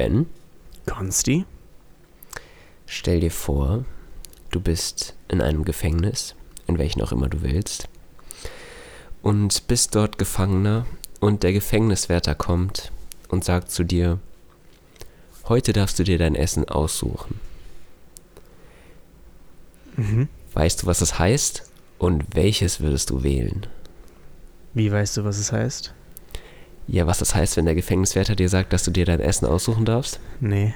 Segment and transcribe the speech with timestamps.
[0.00, 0.24] Ben,
[0.86, 1.44] Konsti?
[2.86, 3.84] stell dir vor,
[4.50, 6.34] du bist in einem Gefängnis,
[6.66, 7.86] in welchem auch immer du willst,
[9.20, 10.86] und bist dort Gefangener
[11.20, 12.92] und der Gefängniswärter kommt
[13.28, 14.18] und sagt zu dir,
[15.50, 17.38] heute darfst du dir dein Essen aussuchen.
[19.98, 20.28] Mhm.
[20.54, 21.70] Weißt du, was das heißt?
[21.98, 23.66] Und welches würdest du wählen?
[24.72, 25.92] Wie weißt du, was es heißt?
[26.86, 29.84] Ja, was das heißt, wenn der Gefängniswärter dir sagt, dass du dir dein Essen aussuchen
[29.84, 30.18] darfst?
[30.40, 30.74] Nee.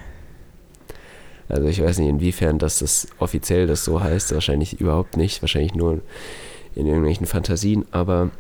[1.48, 4.32] Also ich weiß nicht, inwiefern das, das offiziell das so heißt.
[4.32, 5.42] Wahrscheinlich überhaupt nicht.
[5.42, 6.00] Wahrscheinlich nur
[6.74, 7.84] in irgendwelchen Fantasien.
[7.90, 8.30] Aber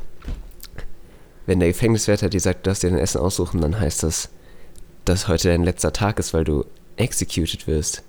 [1.46, 4.30] wenn der Gefängniswärter dir sagt, du darfst dir dein Essen aussuchen, dann heißt das,
[5.04, 6.64] dass heute dein letzter Tag ist, weil du
[6.96, 8.02] executed wirst.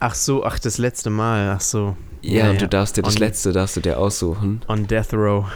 [0.00, 1.96] Ach so, ach, das letzte Mal, ach so.
[2.20, 4.62] Ja, und du darfst dir das On- letzte, darfst du dir aussuchen.
[4.68, 5.46] On Death Row.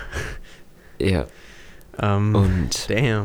[0.98, 1.26] Ja,
[2.00, 3.24] Ähm, und damn.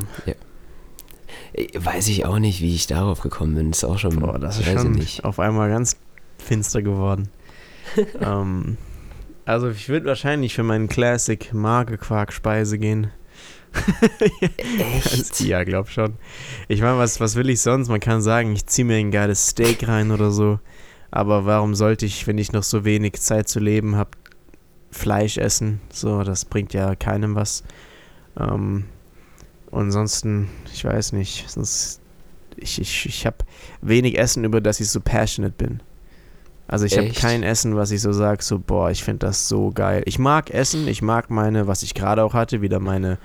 [1.54, 3.72] äh, weiß ich auch nicht, wie ich darauf gekommen bin.
[3.72, 5.24] Ist auch schon, Boah, das ist schon nicht.
[5.24, 5.98] auf einmal ganz
[6.38, 7.30] finster geworden.
[8.22, 8.78] ähm,
[9.46, 13.12] also ich würde wahrscheinlich für meinen Classic Magerquark-Speise gehen.
[14.78, 15.40] Echt?
[15.42, 16.14] Ja, glaub schon.
[16.68, 17.90] Ich meine, was, was will ich sonst?
[17.90, 20.60] Man kann sagen, ich ziehe mir ein geiles Steak rein oder so.
[21.10, 24.12] Aber warum sollte ich, wenn ich noch so wenig Zeit zu leben habe,
[24.92, 25.82] Fleisch essen?
[25.92, 27.64] So, das bringt ja keinem was.
[28.40, 28.86] Ähm,
[29.70, 31.50] und ansonsten, ich weiß nicht.
[31.50, 32.02] Sonst,
[32.58, 33.38] ich ich, ich habe
[33.82, 35.82] wenig Essen, über das ich so passionate bin.
[36.68, 39.72] Also ich habe kein Essen, was ich so sage, so, boah, ich finde das so
[39.72, 40.04] geil.
[40.06, 43.18] Ich mag Essen, ich mag meine, was ich gerade auch hatte, wieder meine,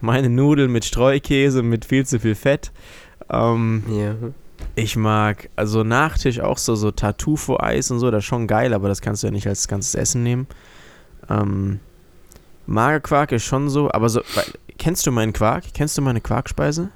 [0.00, 2.70] meine Nudeln mit Streukäse, mit viel zu viel Fett.
[3.28, 4.14] Ähm, Ja.
[4.76, 8.86] ich mag, also Nachtisch auch so, so Tartufo-Eis und so, das ist schon geil, aber
[8.86, 10.46] das kannst du ja nicht als ganzes Essen nehmen.
[11.28, 11.80] Ähm,
[12.66, 14.44] Magerquark ist schon so, aber so, weil,
[14.78, 15.64] kennst du meinen Quark?
[15.74, 16.90] Kennst du meine Quarkspeise?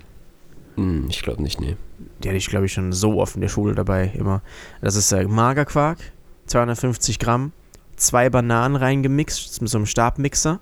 [0.76, 1.76] Hm, ich glaube nicht, nee.
[2.22, 4.42] Die hatte ich, glaube ich, schon so oft in der Schule dabei, immer.
[4.80, 5.98] Das ist äh, Magerquark,
[6.46, 7.52] 250 Gramm,
[7.96, 10.60] zwei Bananen reingemixt mit so einem Stabmixer,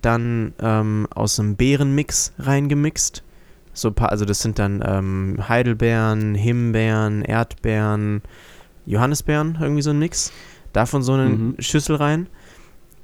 [0.00, 3.22] dann ähm, aus einem Beerenmix reingemixt.
[3.74, 8.22] So paar, also das sind dann ähm, Heidelbeeren, Himbeeren, Erdbeeren,
[8.84, 10.32] Johannisbeeren, irgendwie so ein Mix.
[10.72, 11.54] Davon so eine Mhm.
[11.58, 12.26] Schüssel rein.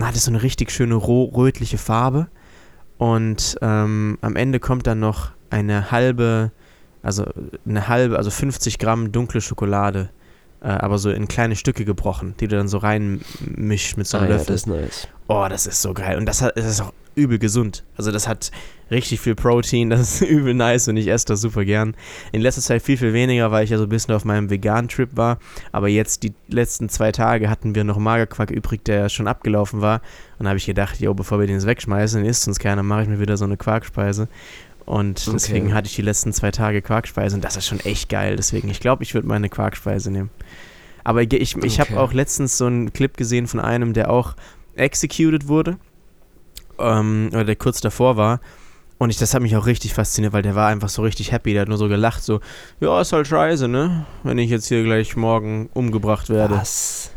[0.01, 2.29] Hat es so eine richtig schöne roh-rötliche Farbe.
[2.99, 6.51] Und ähm, am Ende kommt dann noch eine halbe,
[7.03, 7.25] also
[7.67, 10.11] eine halbe, also 50 Gramm dunkle Schokolade,
[10.63, 14.23] äh, aber so in kleine Stücke gebrochen, die du dann so reinmischst mit so Ah,
[14.23, 14.53] einem ja, Löffel.
[14.55, 15.09] das ist nice.
[15.29, 16.17] Oh, das ist so geil.
[16.19, 17.85] Und das, hat, das ist auch übel gesund.
[17.97, 18.51] Also das hat
[18.91, 21.95] richtig viel Protein, das ist übel nice und ich esse das super gern.
[22.33, 25.11] In letzter Zeit viel, viel weniger, weil ich ja so ein bisschen auf meinem Vegan-Trip
[25.15, 25.39] war.
[25.73, 30.01] Aber jetzt die letzten zwei Tage hatten wir noch Magerquark übrig, der schon abgelaufen war.
[30.39, 33.03] Und da habe ich gedacht, jo, bevor wir den jetzt wegschmeißen, isst uns keiner, mache
[33.03, 34.29] ich mir wieder so eine Quarkspeise.
[34.89, 35.33] Und Okay.
[35.35, 38.37] deswegen hatte ich die letzten zwei Tage Quarkspeise und das ist schon echt geil.
[38.37, 40.31] Deswegen, ich glaube, ich würde meine Quarkspeise nehmen.
[41.05, 42.01] Aber ich, ich, ich habe Okay.
[42.01, 44.35] auch letztens so einen Clip gesehen von einem, der auch
[44.77, 45.77] executed wurde.
[46.79, 48.41] Ähm, oder der kurz davor war.
[48.97, 51.53] Und ich, das hat mich auch richtig fasziniert, weil der war einfach so richtig happy.
[51.53, 52.41] Der hat nur so gelacht, so,
[52.81, 54.07] ja, ist halt scheiße, ne?
[54.23, 56.57] Wenn ich jetzt hier gleich morgen umgebracht werde.
[56.57, 57.11] Was?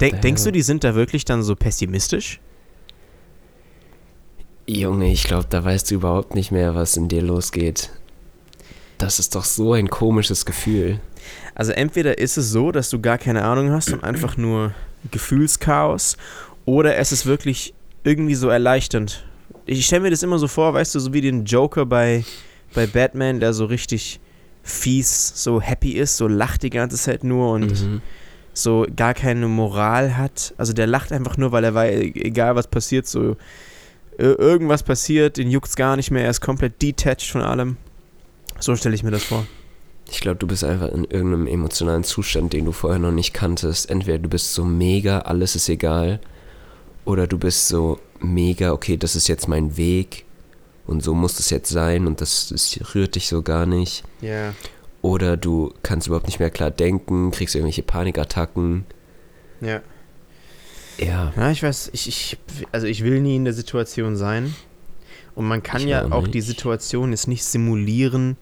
[0.00, 2.40] Denk, denkst du, die sind da wirklich dann so pessimistisch?
[4.68, 7.90] Junge, ich glaube, da weißt du überhaupt nicht mehr, was in dir losgeht.
[8.98, 11.00] Das ist doch so ein komisches Gefühl.
[11.54, 14.74] Also entweder ist es so, dass du gar keine Ahnung hast und einfach nur
[15.10, 16.16] Gefühlschaos,
[16.66, 17.72] oder es ist wirklich
[18.04, 19.24] irgendwie so erleichternd.
[19.64, 22.24] Ich stelle mir das immer so vor, weißt du, so wie den Joker bei,
[22.74, 24.20] bei Batman, der so richtig
[24.62, 28.02] fies, so happy ist, so lacht die ganze Zeit nur und Mhm.
[28.52, 30.52] so gar keine Moral hat.
[30.58, 33.36] Also der lacht einfach nur, weil er weiß, egal was passiert, so
[34.18, 37.76] irgendwas passiert, den juckt's gar nicht mehr, er ist komplett detached von allem.
[38.58, 39.46] So stelle ich mir das vor.
[40.10, 43.90] Ich glaube, du bist einfach in irgendeinem emotionalen Zustand, den du vorher noch nicht kanntest.
[43.90, 46.18] Entweder du bist so mega, alles ist egal,
[47.04, 50.24] oder du bist so mega, okay, das ist jetzt mein Weg
[50.86, 54.02] und so muss es jetzt sein und das, das rührt dich so gar nicht.
[54.20, 54.54] Ja.
[55.02, 58.84] Oder du kannst überhaupt nicht mehr klar denken, kriegst irgendwelche Panikattacken.
[59.60, 59.80] Ja.
[60.98, 62.38] Ja, Ja, ich weiß, ich, ich,
[62.72, 64.54] also ich will nie in der Situation sein.
[65.34, 66.40] Und man kann Ich ja auch auch die.
[66.40, 68.36] Situation jetzt nicht simulieren,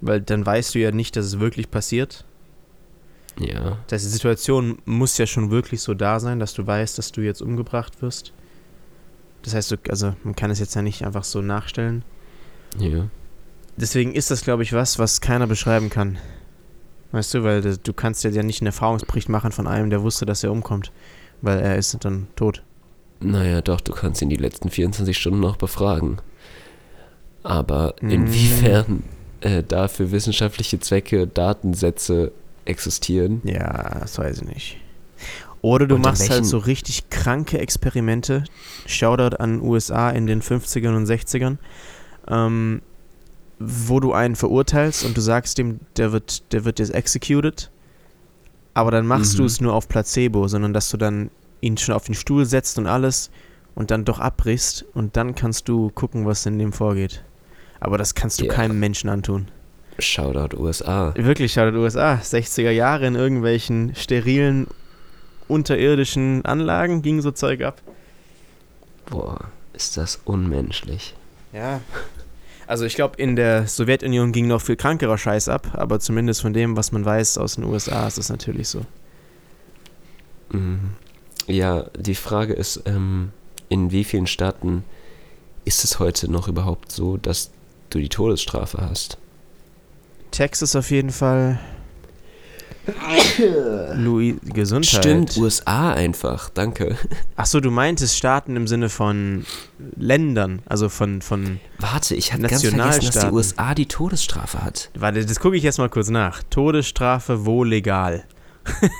[0.00, 2.24] weil dann weißt du ja nicht, dass es wirklich passiert.
[3.38, 3.78] ja.
[3.86, 7.12] Das heißt, die Situation muss ja schon wirklich so da sein, dass du weißt, dass
[7.12, 8.32] du jetzt umgebracht wirst.
[9.42, 12.04] Das heißt, du, also man kann es jetzt ja nicht einfach so nachstellen.
[12.78, 13.08] Ja.
[13.76, 16.18] Deswegen ist das, glaube ich, was, was keiner beschreiben kann.
[17.10, 20.24] Weißt du, weil du kannst ja ja nicht einen Erfahrungsbericht machen von einem, der wusste,
[20.24, 20.92] dass er umkommt.
[21.42, 22.62] Weil er ist dann tot.
[23.20, 26.18] Naja, doch, du kannst ihn die letzten 24 Stunden noch befragen.
[27.42, 28.10] Aber Mm.
[28.10, 29.02] inwiefern
[29.40, 32.30] äh, da für wissenschaftliche Zwecke Datensätze
[32.64, 33.40] existieren.
[33.44, 34.76] Ja, das weiß ich nicht.
[35.62, 38.44] Oder du machst halt so richtig kranke Experimente.
[38.86, 41.58] Shoutout an USA in den 50ern und 60ern.
[42.28, 42.82] Ähm,
[43.58, 47.70] wo du einen verurteilst und du sagst dem, der wird, der wird jetzt executed.
[48.74, 49.38] Aber dann machst Mhm.
[49.38, 51.30] du es nur auf Placebo, sondern dass du dann
[51.60, 53.30] ihn schon auf den Stuhl setzt und alles
[53.74, 57.22] und dann doch abbrichst und dann kannst du gucken, was in dem vorgeht.
[57.80, 58.52] Aber das kannst du Ja.
[58.52, 59.48] keinem Menschen antun.
[59.98, 61.12] Shoutout USA.
[61.16, 62.14] Wirklich, schaut USA.
[62.22, 64.66] 60er Jahre in irgendwelchen sterilen,
[65.48, 67.80] unterirdischen Anlagen ging so Zeug ab.
[69.06, 69.38] Boah,
[69.74, 71.14] ist das unmenschlich.
[71.52, 71.80] Ja.
[72.72, 76.54] Also ich glaube, in der Sowjetunion ging noch viel krankerer Scheiß ab, aber zumindest von
[76.54, 78.86] dem, was man weiß aus den USA, ist das natürlich so.
[80.52, 80.94] Mhm.
[81.46, 83.32] Ja, die Frage ist, ähm,
[83.68, 84.84] in wie vielen Staaten
[85.66, 87.50] ist es heute noch überhaupt so, dass
[87.90, 89.18] du die Todesstrafe hast?
[90.30, 91.60] Texas auf jeden Fall.
[93.94, 95.02] Louis, Gesundheit.
[95.02, 96.96] Stimmt, USA einfach, danke.
[97.36, 99.44] Achso, du meintest Staaten im Sinne von
[99.96, 103.30] Ländern, also von, von Warte, ich hatte ganz vergessen, dass die.
[103.32, 104.90] USA die Todesstrafe hat.
[104.98, 106.42] Warte, das gucke ich jetzt mal kurz nach.
[106.50, 108.24] Todesstrafe wo legal?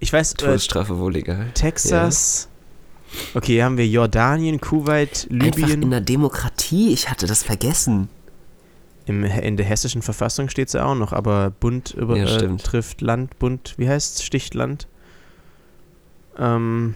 [0.00, 1.50] ich weiß, äh, Todesstrafe wohl egal.
[1.54, 2.48] Texas.
[3.34, 5.90] Okay, hier haben wir Jordanien, Kuwait, Einfach in Libyen.
[5.90, 8.08] der Demokratie, ich hatte das vergessen.
[9.06, 12.56] Im, in der hessischen Verfassung steht es ja auch noch, aber Bund über, Ja, äh,
[12.56, 14.24] trifft Land, Bund, wie heißt es?
[14.24, 14.88] Sticht Land?
[16.38, 16.94] Ähm,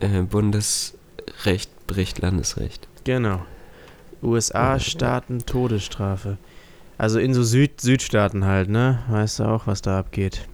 [0.00, 2.88] Äh, Bundesrecht bricht Landesrecht.
[3.04, 3.44] genau.
[4.22, 6.38] USA-Staaten Todesstrafe.
[6.96, 9.00] Also in so Süd Südstaaten halt, ne?
[9.10, 10.48] Weißt du auch, was da abgeht.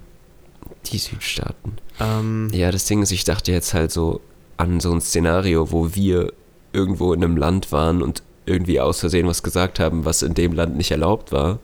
[0.87, 1.76] Die Südstaaten.
[2.00, 4.20] Ähm, Ja, das Ding ist, ich dachte jetzt halt so
[4.56, 6.32] an so ein Szenario, wo wir
[6.73, 10.52] irgendwo in einem Land waren und irgendwie aus Versehen was gesagt haben, was in dem
[10.52, 11.58] Land nicht erlaubt war.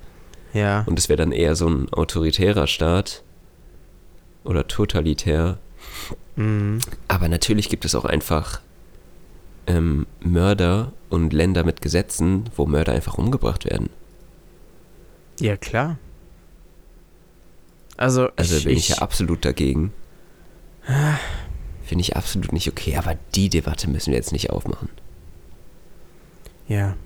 [0.52, 0.84] ja.
[0.86, 3.22] Und es wäre dann eher so ein autoritärer Staat
[4.44, 5.58] oder totalitär.
[6.36, 6.78] Mhm.
[7.08, 8.60] Aber natürlich gibt es auch einfach
[9.66, 13.90] ähm, Mörder und Länder mit Gesetzen, wo Mörder einfach umgebracht werden.
[15.40, 15.98] Ja, klar.
[17.96, 19.92] Also, Also ich, bin ich, ich, ja absolut dagegen.
[21.84, 24.88] Finde ich absolut nicht okay, aber die Debatte müssen wir jetzt nicht aufmachen.
[26.68, 26.96] Ja.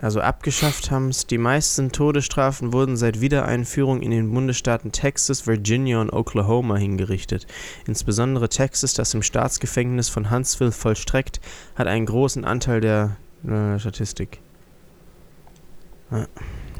[0.00, 1.26] Also abgeschafft haben es.
[1.26, 7.48] Die meisten Todesstrafen wurden seit Wiedereinführung in den Bundesstaaten Texas, Virginia und Oklahoma hingerichtet.
[7.86, 11.40] Insbesondere Texas, das im Staatsgefängnis von Huntsville vollstreckt,
[11.74, 14.40] hat einen großen Anteil der äh, Statistik.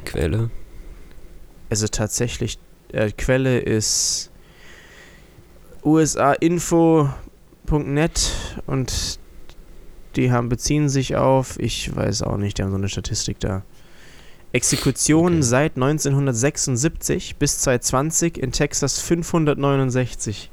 [0.05, 0.49] Quelle?
[1.69, 2.57] Also tatsächlich,
[2.93, 4.31] äh, Quelle ist
[5.83, 7.11] usainfo.net
[8.65, 9.19] und
[10.19, 13.63] die haben, beziehen sich auf, ich weiß auch nicht, die haben so eine Statistik da.
[14.51, 15.47] Exekutionen Okay.
[15.47, 20.51] seit 1976 bis 2020 in Texas 569.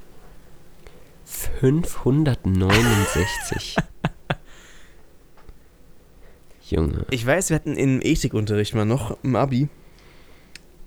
[1.24, 3.76] 569.
[6.69, 7.06] Junge.
[7.10, 9.69] Ich weiß, wir hatten im Ethikunterricht mal noch im Abi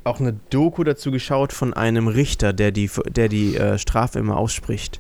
[0.03, 4.37] auch eine Doku dazu geschaut von einem Richter, der die, der die äh, Strafe immer
[4.37, 4.99] ausspricht.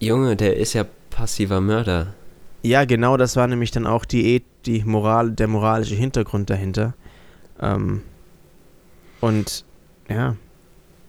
[0.00, 2.14] Junge, der ist ja passiver Mörder.
[2.62, 6.94] Ja, genau, das war nämlich dann auch die, Eth- die Moral, der moralische Hintergrund dahinter.
[7.60, 8.02] Ähm,
[9.20, 9.64] und
[10.08, 10.36] ja,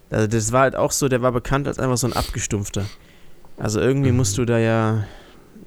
[0.09, 2.85] also das war halt auch so, der war bekannt als einfach so ein abgestumpfter.
[3.57, 4.17] Also irgendwie Mhm.
[4.17, 5.05] musst du da ja,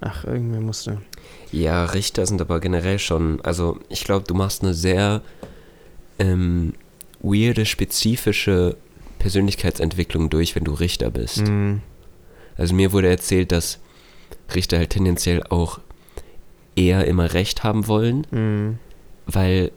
[0.01, 0.99] ach, irgendwie musst du.
[1.53, 5.23] Ja, Richter sind aber generell schon, also ich glaube, du machst eine sehr
[6.19, 6.73] ähm,
[7.21, 8.77] weirde, spezifische
[9.19, 11.47] Persönlichkeitsentwicklung durch, wenn du Richter bist.
[11.47, 11.81] Mhm.
[12.57, 13.79] Also mir wurde erzählt, dass
[14.55, 15.81] Richter halt tendenziell auch
[16.75, 18.79] eher immer Recht haben wollen, Mhm.
[19.27, 19.73] weil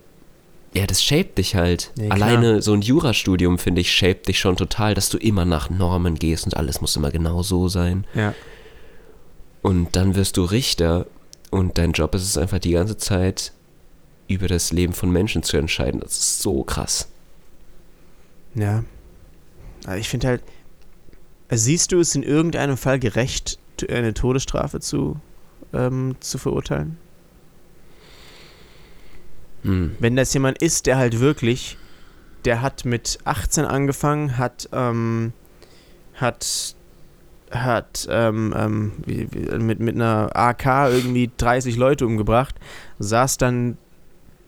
[0.74, 1.92] ja, das shaped dich halt.
[1.96, 2.12] Klar.
[2.12, 6.14] Alleine so ein Jurastudium, finde ich, shaped dich schon total, dass du immer nach Normen
[6.16, 8.06] gehst und alles muss immer genau so sein.
[8.14, 8.36] Ja.
[9.64, 11.08] Und dann wirst du Richter
[11.50, 13.52] und dein Job ist es einfach die ganze Zeit
[14.28, 16.02] über das Leben von Menschen zu entscheiden.
[16.02, 17.10] Das ist so krass.
[18.56, 18.84] Ja.
[19.86, 20.44] Aber ich finde halt,
[21.50, 23.59] siehst du es in irgendeinem Fall gerecht,
[23.90, 25.20] eine Todesstrafe zu,
[25.74, 26.98] ähm, zu verurteilen?
[29.64, 29.96] Hm.
[30.00, 31.78] Wenn das jemand ist, der halt wirklich,
[32.46, 35.34] der hat mit 18 angefangen, hat, ähm,
[36.16, 36.76] hat,
[37.52, 42.56] hat, ähm, ähm, wie, wie, mit, mit einer AK irgendwie 30 Leute umgebracht,
[43.00, 43.78] saß dann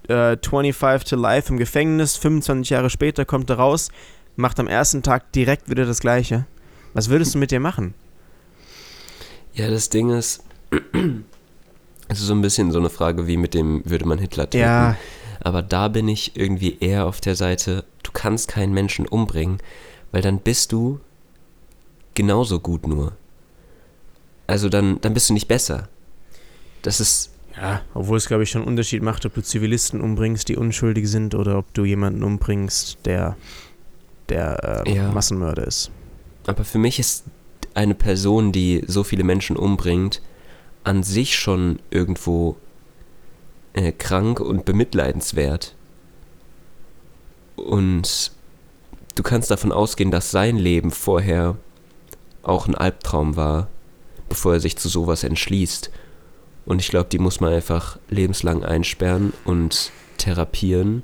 [0.08, 3.90] äh, 25 to life im Gefängnis, 25 Jahre später kommt er raus,
[4.36, 6.46] macht am ersten Tag direkt wieder das Gleiche.
[6.94, 7.94] Was würdest du mit dir machen?
[9.54, 10.44] Ja, das Ding ist,
[12.08, 14.96] es ist so ein bisschen so eine Frage wie mit dem, würde man Hitler töten?
[15.44, 19.58] Aber da bin ich irgendwie eher auf der Seite, du kannst keinen Menschen umbringen,
[20.12, 21.00] weil dann bist du
[22.14, 23.14] genauso gut nur.
[24.48, 25.88] Also dann, dann bist du nicht besser.
[26.82, 27.30] Das ist.
[27.56, 31.10] Ja, obwohl es, glaube ich, schon einen Unterschied macht, ob du Zivilisten umbringst, die unschuldig
[31.10, 33.36] sind, oder ob du jemanden umbringst, der,
[34.30, 35.12] der äh, Ja.
[35.12, 35.92] Massenmörder ist.
[36.48, 37.26] Aber für mich ist
[37.74, 40.22] eine Person, die so viele Menschen umbringt,
[40.84, 42.58] an sich schon irgendwo
[43.74, 45.76] äh, krank und bemitleidenswert.
[47.56, 48.32] Und
[49.16, 51.58] du kannst davon ausgehen, dass sein Leben vorher
[52.44, 53.68] auch ein Albtraum war,
[54.30, 55.92] bevor er sich zu sowas entschließt.
[56.66, 61.04] Und ich glaube, die muss man einfach lebenslang einsperren und therapieren.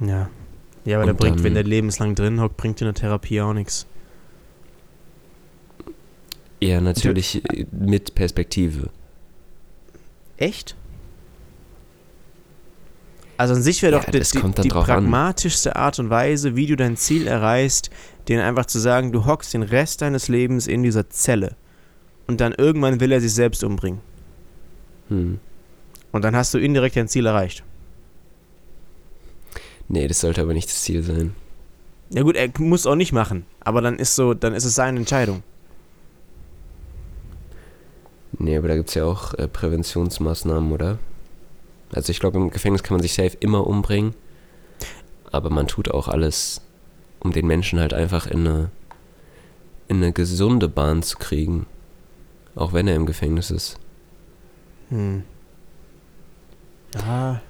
[0.00, 0.28] Ja.
[0.84, 3.86] Ja, aber der bringt, wenn der lebenslang drin hockt, bringt dir eine Therapie auch nichts.
[6.60, 8.90] Ja, natürlich äh, mit Perspektive.
[10.36, 10.76] Echt?
[13.36, 15.04] Also an sich wäre Ja, doch die, die, drauf an.
[15.04, 17.90] pragmatischste Art und Weise, wie du dein Ziel erreichst,
[18.26, 21.54] denen einfach zu sagen, du hockst den Rest deines Lebens in dieser Zelle.
[22.26, 24.00] Und dann irgendwann will er sich selbst umbringen.
[25.08, 25.38] Hm.
[26.10, 27.62] Und dann hast du indirekt dein Ziel erreicht.
[29.88, 31.34] Nee, das sollte aber nicht das Ziel sein.
[32.10, 34.98] Ja gut, er muss auch nicht machen, aber dann ist so, dann ist es seine
[34.98, 35.42] Entscheidung.
[38.32, 40.98] Nee, aber da gibt es ja auch äh, Präventionsmaßnahmen, oder?
[41.92, 44.14] Also ich glaube, im Gefängnis kann man sich safe immer umbringen.
[45.32, 46.60] Aber man tut auch alles,
[47.20, 48.70] um den Menschen halt einfach in eine,
[49.88, 51.66] in eine gesunde Bahn zu kriegen.
[52.54, 53.78] Auch wenn er im Gefängnis ist.
[54.90, 55.22] Hm.
[56.94, 57.40] Ja.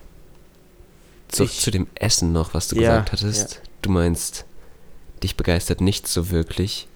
[1.38, 3.62] Ich- zu dem Essen noch, was du Ja, gesagt hattest.
[3.82, 4.44] Du meinst,
[5.23, 6.88] dich begeistert nichts so wirklich.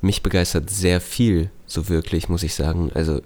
[0.00, 2.90] Mich begeistert sehr viel so wirklich, muss ich sagen.
[2.94, 3.22] Also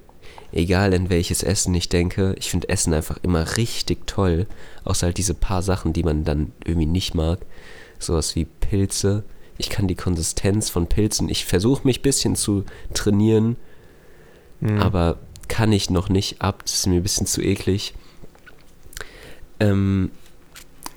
[0.53, 4.47] egal in welches Essen ich denke, ich finde Essen einfach immer richtig toll.
[4.85, 7.39] Außer halt diese paar Sachen, die man dann irgendwie nicht mag.
[7.99, 9.25] Sowas wie Pilze.
[9.57, 13.57] Ich kann die Konsistenz von Pilzen, ich versuche mich ein bisschen zu trainieren,
[14.61, 14.81] Hm.
[14.81, 16.63] aber kann ich noch nicht ab.
[16.65, 17.95] Das ist mir ein bisschen zu eklig.
[19.61, 20.11] Ähm,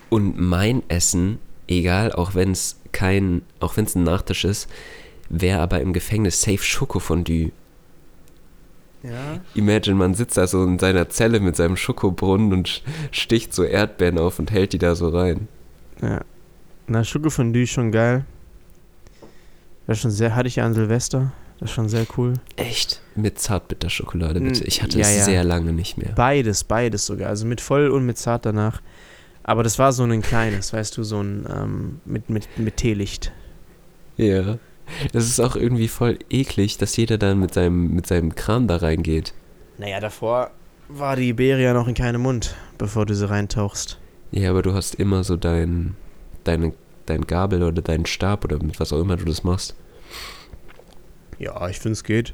[0.09, 4.67] und mein Essen, egal, auch wenn es kein, auch wenn es ein Nachtisch ist,
[5.29, 7.51] wäre aber im Gefängnis safe Schokofondue.
[9.03, 9.39] Ja.
[9.53, 14.17] Imagine, man sitzt da so in seiner Zelle mit seinem Schokobrunnen und sticht so Erdbeeren
[14.17, 15.47] auf und hält die da so rein.
[16.01, 16.21] Ja.
[16.87, 18.25] Na, Schokofondue ist schon geil.
[19.85, 21.31] Das ist schon sehr, hatte ich ja an Silvester.
[21.59, 22.33] Das ist schon sehr cool.
[22.55, 23.01] Echt?
[23.15, 24.63] Mit Zartbitterschokolade, bitte.
[24.63, 25.23] Mm, Ich hatte ja, es ja.
[25.23, 26.11] sehr lange nicht mehr.
[26.13, 27.29] Beides, beides sogar.
[27.29, 28.81] Also mit voll und mit zart danach.
[29.43, 33.31] Aber das war so ein kleines, weißt du, so ein ähm, mit, mit, mit Teelicht.
[34.17, 34.57] Ja.
[35.13, 38.77] Das ist auch irgendwie voll eklig, dass jeder dann mit seinem, mit seinem Kram da
[38.77, 39.33] reingeht.
[39.77, 40.51] Naja, davor
[40.87, 43.99] war die Iberia noch in keinem Mund, bevor du sie reintauchst.
[44.31, 45.95] Ja, aber du hast immer so dein,
[46.43, 46.73] deine,
[47.05, 49.75] dein Gabel oder deinen Stab oder mit was auch immer du das machst.
[51.39, 52.33] Ja, ich finde es geht.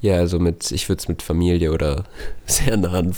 [0.00, 2.04] Ja, also mit, ich würde es mit Familie oder
[2.46, 3.14] sehr nahen,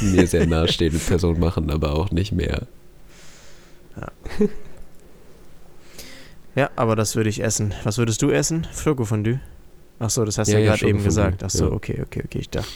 [0.00, 2.66] mir sehr nahestehenden Personen machen, aber auch nicht mehr.
[3.96, 4.08] Ja,
[6.76, 7.74] aber das würde ich essen.
[7.84, 8.66] Was würdest du essen?
[8.74, 9.40] Schokofondue?
[9.98, 11.42] Ach so, das hast du Ja, ja, ja, gerade eben gesagt.
[11.44, 11.72] Ach so, ja.
[11.72, 12.68] okay, okay, okay, ich dachte.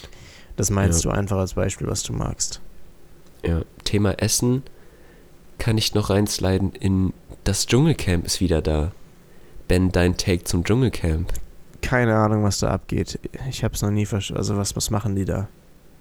[0.56, 1.11] Das meinst Ja.
[1.11, 2.61] du einfach als Beispiel, was du magst.
[3.45, 4.62] Ja, Thema Essen
[5.59, 7.12] kann ich noch reinsliden in
[7.45, 8.92] das Dschungelcamp ist wieder da.
[9.68, 11.33] Ben, dein Take zum Dschungelcamp.
[11.83, 13.18] Keine Ahnung, was da abgeht.
[13.49, 14.38] Ich habe es noch nie verstanden.
[14.38, 15.49] Also, was, was machen die da?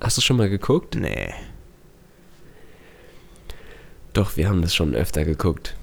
[0.02, 0.96] Hast du schon mal geguckt?
[0.96, 1.34] Nee.
[4.14, 5.76] Doch, wir haben das schon öfter geguckt.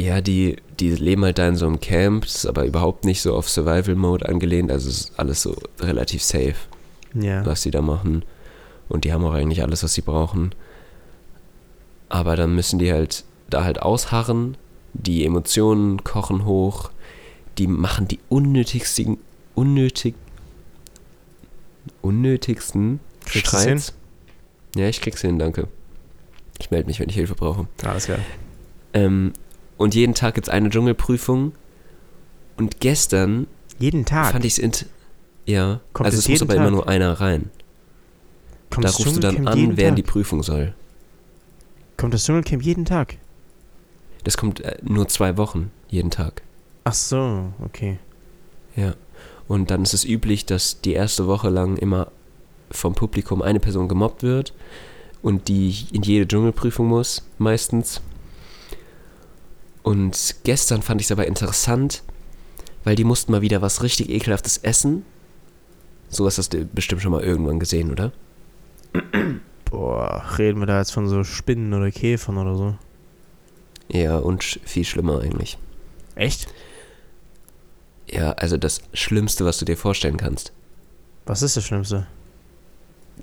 [0.00, 3.34] Ja, die, die leben halt da in so einem Camp, ist aber überhaupt nicht so
[3.36, 6.54] auf Survival-Mode angelehnt, also ist alles so relativ safe,
[7.14, 7.44] Ja.
[7.44, 8.24] was die da machen.
[8.88, 10.52] Und die haben auch eigentlich alles, was sie brauchen.
[12.08, 14.56] Aber dann müssen die halt da halt ausharren,
[14.94, 16.90] die Emotionen kochen hoch,
[17.58, 19.18] die machen die unnötigsten,
[19.54, 20.14] unnötig,
[22.02, 23.92] unnötigsten Kriegst Streits.
[24.76, 25.68] Ja, ich krieg's hin, danke.
[26.58, 27.66] Ich melde mich, wenn ich Hilfe brauche.
[27.84, 28.18] Alles klar.
[28.92, 29.32] Ähm,
[29.80, 31.52] und jeden Tag gibt's eine Dschungelprüfung.
[32.58, 33.46] Und gestern
[33.78, 34.32] Jeden Tag.
[34.32, 34.84] fand ich's int.
[35.46, 36.72] Ja, Kommt also es es muss aber immer Tag?
[36.72, 37.50] nur einer rein.
[38.68, 40.12] Kommt da rufst du dann an, wer die Tag?
[40.12, 40.74] Prüfung soll.
[41.96, 43.16] Kommt das Dschungelcamp jeden Tag?
[44.22, 46.42] Das kommt äh, nur zwei Wochen, jeden Tag.
[46.84, 47.98] Ach so, okay.
[48.76, 48.92] Ja.
[49.48, 52.08] Und dann ist es üblich, dass die erste Woche lang immer
[52.70, 54.52] vom Publikum eine Person gemobbt wird
[55.22, 58.02] und die in jede Dschungelprüfung muss, meistens.
[59.82, 62.02] Und gestern fand ich es aber interessant,
[62.84, 65.04] weil die mussten mal wieder was richtig ekelhaftes essen.
[66.08, 68.12] So hast du das bestimmt schon mal irgendwann gesehen, oder?
[69.70, 72.74] Boah, reden wir da jetzt von so Spinnen oder Käfern oder so?
[73.88, 75.58] Ja, und viel schlimmer eigentlich.
[76.16, 76.48] Echt?
[78.08, 80.52] Ja, also das Schlimmste, was du dir vorstellen kannst.
[81.26, 82.06] Was ist das Schlimmste?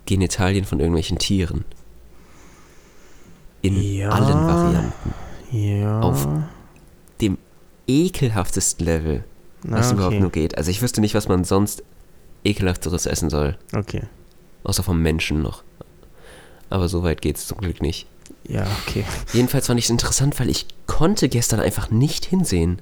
[0.06, 1.66] Genitalien von irgendwelchen Tieren.
[3.62, 4.10] In Ja.
[4.10, 5.14] allen Varianten.
[5.52, 6.02] Ja.
[6.02, 6.28] Auf
[7.22, 7.38] Dem
[7.88, 9.24] ekelhaftesten Level,
[9.64, 10.22] was überhaupt okay.
[10.22, 10.58] nur geht.
[10.58, 11.84] Also ich wüsste nicht, was man sonst
[12.44, 13.58] ekelhafteres essen soll.
[13.76, 14.04] Okay.
[14.64, 15.64] Außer vom Menschen noch.
[16.70, 18.08] Aber so weit geht's zum Glück nicht.
[18.48, 19.06] Ja, okay.
[19.34, 22.82] Jedenfalls fand ich es interessant, weil ich konnte gestern einfach nicht hinsehen.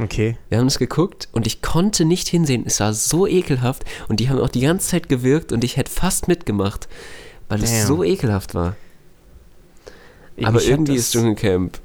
[0.00, 0.36] Okay.
[0.48, 2.64] Wir haben es geguckt und ich konnte nicht hinsehen.
[2.66, 5.90] Es war so ekelhaft und die haben auch die ganze Zeit gewirkt und ich hätte
[5.90, 6.88] fast mitgemacht,
[7.48, 7.86] weil es Damn.
[7.86, 8.76] so ekelhaft war.
[10.36, 11.78] Ich- Aber irgendwie ist Dschungelcamp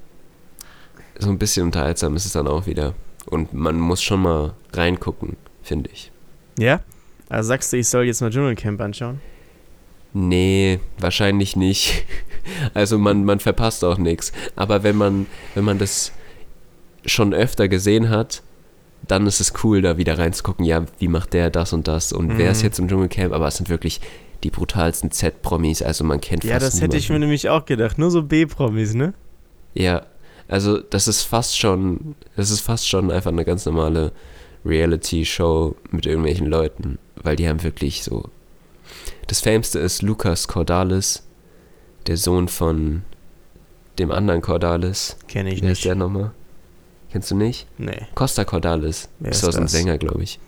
[1.19, 2.93] so ein bisschen unterhaltsam ist es dann auch wieder.
[3.25, 6.11] Und man muss schon mal reingucken, finde ich.
[6.57, 6.81] Ja?
[7.29, 9.19] Also sagst du, ich soll jetzt mal Dschungelcamp anschauen?
[10.13, 12.05] Nee, wahrscheinlich nicht.
[12.73, 14.31] Also man, man verpasst auch nichts.
[14.55, 16.13] Aber wenn man, wenn man das
[17.05, 18.41] schon öfter gesehen hat,
[19.05, 22.37] dann ist es cool, da wieder reinzugucken, ja, wie macht der das und das und
[22.37, 22.63] wer ist Mhm.
[22.63, 23.99] jetzt im Dschungelcamp, aber es sind wirklich
[24.45, 27.27] die brutalsten Z-Promis, also man kennt Ja, fast das hätte ich mir niemanden.
[27.27, 27.97] nämlich auch gedacht.
[27.97, 29.13] Nur so B-Promis, ne?
[29.73, 30.05] Ja,
[30.47, 34.11] also das ist fast schon, das ist fast schon einfach eine ganz normale
[34.65, 38.25] Reality-Show mit irgendwelchen Leuten, weil die haben wirklich so.
[39.27, 41.23] Das Fameste ist Lukas Cordalis,
[42.07, 43.03] der Sohn von
[43.99, 45.17] dem anderen Cordalis.
[45.27, 45.85] Kenne ich Wer ist nicht.
[45.85, 46.31] der nochmal?
[47.11, 47.67] Kennst du nicht?
[47.77, 48.05] Nee.
[48.15, 49.09] Costa Cordalis.
[49.19, 49.67] Wer ist ist so ein?
[49.67, 50.39] Sänger, glaube ich.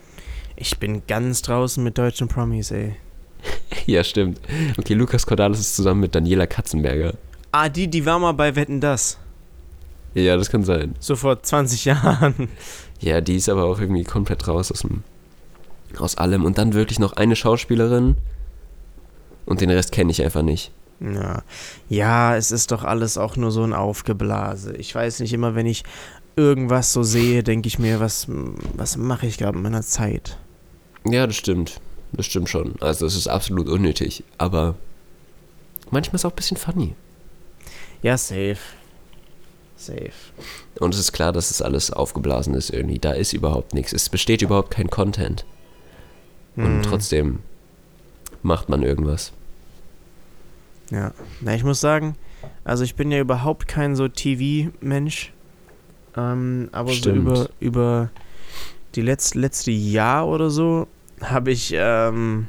[0.56, 2.96] Ich bin ganz draußen mit deutschen Promis, ey.
[3.86, 4.40] ja, stimmt.
[4.78, 7.14] Okay, Lukas Cordalis ist zusammen mit Daniela Katzenberger.
[7.52, 9.18] Ah, die, die war mal bei Wetten Das.
[10.14, 10.94] Ja, das kann sein.
[10.98, 12.48] So vor 20 Jahren.
[13.00, 15.02] Ja, die ist aber auch irgendwie komplett raus aus dem
[15.98, 18.16] aus allem und dann wirklich noch eine Schauspielerin
[19.46, 20.70] und den Rest kenne ich einfach nicht.
[21.00, 21.42] Ja.
[21.88, 24.76] ja, es ist doch alles auch nur so ein Aufgeblase.
[24.76, 25.82] Ich weiß nicht, immer wenn ich
[26.36, 28.26] irgendwas so sehe, denke ich mir, was,
[28.76, 30.36] was mache ich gerade mit meiner Zeit?
[31.04, 31.80] Ja, das stimmt.
[32.12, 32.74] Das stimmt schon.
[32.80, 34.74] Also es ist absolut unnötig, aber
[35.90, 36.94] manchmal ist es auch ein bisschen funny.
[38.02, 38.58] Ja, safe.
[39.80, 40.12] Safe.
[40.78, 42.98] Und es ist klar, dass es alles aufgeblasen ist irgendwie.
[42.98, 43.92] Da ist überhaupt nichts.
[43.92, 45.44] Es besteht überhaupt kein Content.
[46.56, 47.38] Und Hm, trotzdem
[48.42, 49.32] macht man irgendwas.
[50.90, 51.12] Ja.
[51.40, 52.16] Na, ich muss sagen,
[52.64, 55.32] also ich bin ja überhaupt kein so TV-Mensch.
[56.16, 57.26] Ähm, aber Stimmt.
[57.28, 58.10] so über, über
[58.94, 60.88] die letzt, letzte Jahr oder so
[61.22, 62.48] habe ich ähm,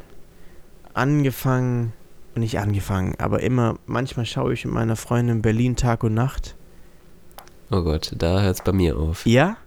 [0.94, 1.94] angefangen,
[2.36, 6.56] nicht angefangen, aber immer, manchmal schaue ich mit meiner Freundin Berlin Tag und Nacht.
[7.72, 9.26] Oh Gott, da hört es bei mir auf.
[9.26, 9.58] Ja,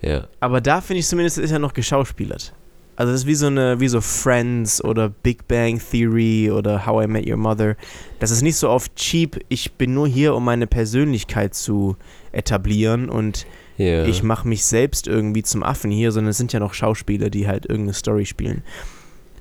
[0.00, 0.26] Ja.
[0.40, 2.52] aber da finde ich zumindest, ist er noch geschauspielert.
[2.98, 7.04] Also das ist wie so eine, wie so Friends oder Big Bang Theory oder How
[7.04, 7.76] I Met Your Mother.
[8.20, 11.96] Das ist nicht so oft cheap, ich bin nur hier, um meine Persönlichkeit zu
[12.32, 13.46] etablieren und
[13.76, 14.06] Ja.
[14.06, 17.46] ich mache mich selbst irgendwie zum Affen hier, sondern es sind ja noch Schauspieler, die
[17.46, 18.62] halt irgendeine Story spielen.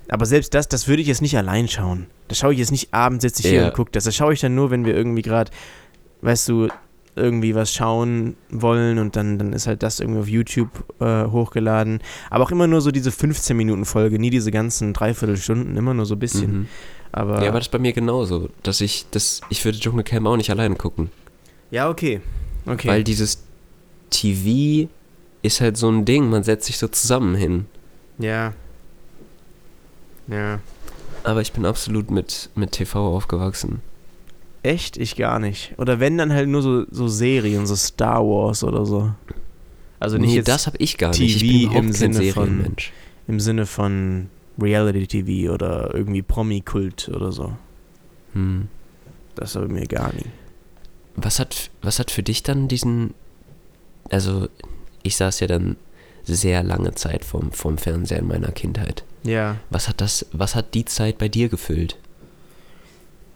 [0.09, 2.07] Aber selbst das, das würde ich jetzt nicht allein schauen.
[2.27, 3.67] Das schaue ich jetzt nicht abends, sitze ich hier Ja.
[3.67, 4.03] und gucke das.
[4.03, 5.49] Das schaue ich dann nur, wenn wir irgendwie gerade,
[6.21, 6.67] weißt du,
[7.15, 11.99] irgendwie was schauen wollen und dann, dann ist halt das irgendwie auf YouTube äh, hochgeladen.
[12.29, 16.05] Aber auch immer nur so diese 15 Minuten Folge, nie diese ganzen Dreiviertelstunden, immer nur
[16.05, 16.51] so ein bisschen.
[16.51, 16.67] Mhm.
[17.11, 20.37] Aber Ja, aber das ist bei mir genauso, dass ich das, ich würde Dschungelcamp auch
[20.37, 21.09] nicht alleine gucken.
[21.71, 22.21] ja, okay.
[22.67, 22.87] Okay.
[22.87, 23.43] Weil dieses
[24.09, 24.89] TV
[25.43, 27.65] ist halt so ein Ding, man setzt sich so zusammen hin.
[28.17, 28.53] ja.
[30.27, 30.59] Ja.
[31.23, 33.81] Aber ich bin absolut mit, mit TV aufgewachsen.
[34.65, 34.97] Echt?
[34.97, 35.73] Ich gar nicht.
[35.77, 39.13] Oder wenn, dann halt nur so, so Serien, so Star Wars oder so.
[39.99, 41.21] Also nicht nee, jetzt das habe ich gar nicht.
[41.21, 42.91] Ich TV im Sinne von- Serienmensch.
[43.27, 47.53] im Sinne von Reality-TV oder irgendwie Promi-Kult oder so.
[48.33, 48.67] Hm.
[49.35, 50.25] Das aber mir gar nie.
[51.15, 53.13] Was hat, was hat für dich dann diesen,
[54.09, 54.47] also
[55.03, 55.75] ich saß ja dann
[56.23, 59.03] sehr lange Zeit vom, vom Fernseher in meiner Kindheit.
[59.23, 59.57] Ja.
[59.69, 61.97] Was hat das, was hat die Zeit bei dir gefüllt?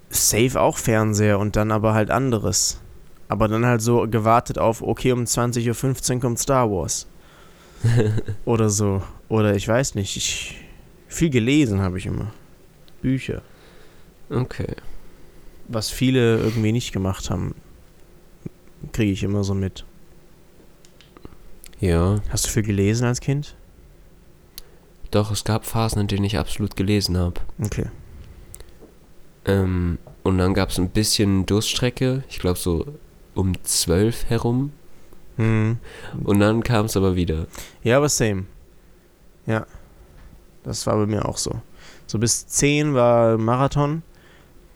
[0.10, 2.82] Safe auch Fernseher und dann aber halt anderes.
[3.28, 7.08] Aber dann halt so gewartet auf, okay, um 20.15 Uhr kommt Star Wars.
[8.45, 9.04] oder so.
[9.30, 10.17] Oder ich weiß nicht.
[10.17, 10.58] Ich,
[11.08, 12.32] viel gelesen habe ich immer.
[13.02, 13.41] Bücher.
[14.30, 14.76] Okay.
[15.67, 17.54] Was viele irgendwie nicht gemacht haben,
[18.91, 19.86] kriege ich immer so mit.
[21.80, 23.56] Ja, Hast du viel gelesen als Kind?
[25.12, 27.41] doch, es gab Phasen, in denen ich absolut gelesen habe.
[27.63, 27.88] Okay.
[29.45, 32.86] Ähm, und dann gab es ein bisschen Durststrecke, ich glaube so
[33.36, 34.71] um zwölf herum.
[35.38, 35.78] Hm.
[36.23, 37.47] Und dann kam es aber wieder.
[37.84, 38.45] Ja, aber same.
[39.45, 39.65] Ja.
[40.63, 41.62] Das war bei mir auch so.
[42.06, 44.04] So bis 10 war Marathon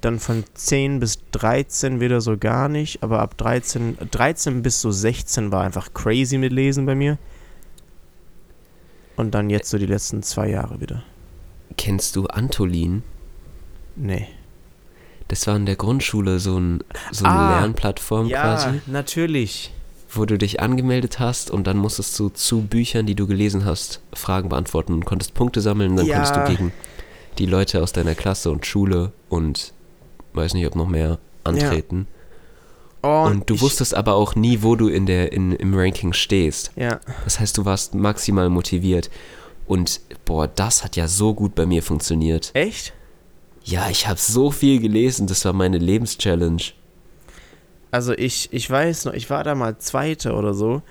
[0.02, 4.92] Dann von 10 bis 13 wieder so gar nicht, aber ab 13, 13 bis so
[4.92, 7.18] 16 war einfach crazy mit Lesen bei mir.
[9.16, 11.04] Und dann jetzt so die letzten zwei Jahre wieder.
[11.78, 13.04] Kennst du Antolin?
[13.96, 14.28] Nee.
[15.28, 19.72] Das war in der Grundschule so, ein, so eine Ah, Lernplattform Ja, quasi, natürlich.
[20.12, 24.02] wo du dich angemeldet hast und dann musstest du zu Büchern, die du gelesen hast,
[24.14, 26.16] Fragen beantworten und konntest Punkte sammeln und dann Ja.
[26.22, 26.72] konntest du gegen
[27.40, 29.74] die Leute aus deiner Klasse und Schule und
[30.34, 32.08] weiß nicht, ob noch mehr antreten.
[33.02, 36.72] Oh, Und du wusstest aber auch nie, wo du in der, in, im Ranking stehst.
[36.76, 37.00] Ja.
[37.26, 39.10] Das heißt, du warst maximal motiviert.
[39.68, 42.52] Und boah, das hat ja so gut bei mir funktioniert.
[42.54, 42.94] Echt?
[43.64, 46.64] Ja, ich habe so viel gelesen, das war meine Lebenschallenge.
[47.92, 50.82] Also ich, ich weiß noch, ich war da mal Zweiter oder so.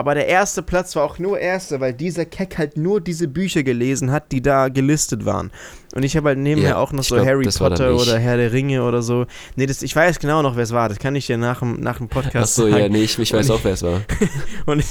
[0.00, 3.64] Aber der erste Platz war auch nur Erster, weil dieser Keck halt nur diese Bücher
[3.64, 5.50] gelesen hat, die da gelistet waren.
[5.92, 8.52] Und ich habe halt nebenher Ja, auch noch so glaub, Harry Potter oder Herr der
[8.52, 9.26] Ringe oder so.
[9.56, 10.88] Nee, das, ich weiß genau noch, wer es war.
[10.88, 12.80] Das kann ich dir nach dem, nach dem Podcast Achso, sagen.
[12.80, 14.02] ja, nee, ich, ich weiß auch, wer es war.
[14.66, 14.86] Und ich,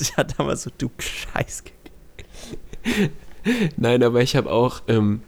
[0.00, 1.62] ich hatte damals so, du Scheiß.
[3.76, 5.22] Nein, aber ich habe auch, ähm,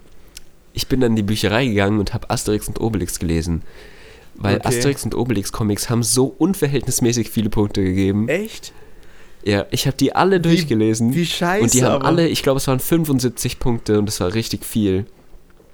[0.72, 3.62] ich bin dann in die Bücherei gegangen und habe Asterix und Obelix gelesen.
[4.36, 4.68] Weil Okay.
[4.68, 8.28] Asterix und Obelix Comics haben so unverhältnismäßig viele Punkte gegeben.
[8.28, 8.72] Echt?
[9.44, 11.14] Ja, ich habe die alle durchgelesen.
[11.14, 11.62] Wie scheiße.
[11.62, 14.64] und die haben aber, alle, ich glaube, es waren 75 Punkte und das war richtig
[14.64, 15.06] viel.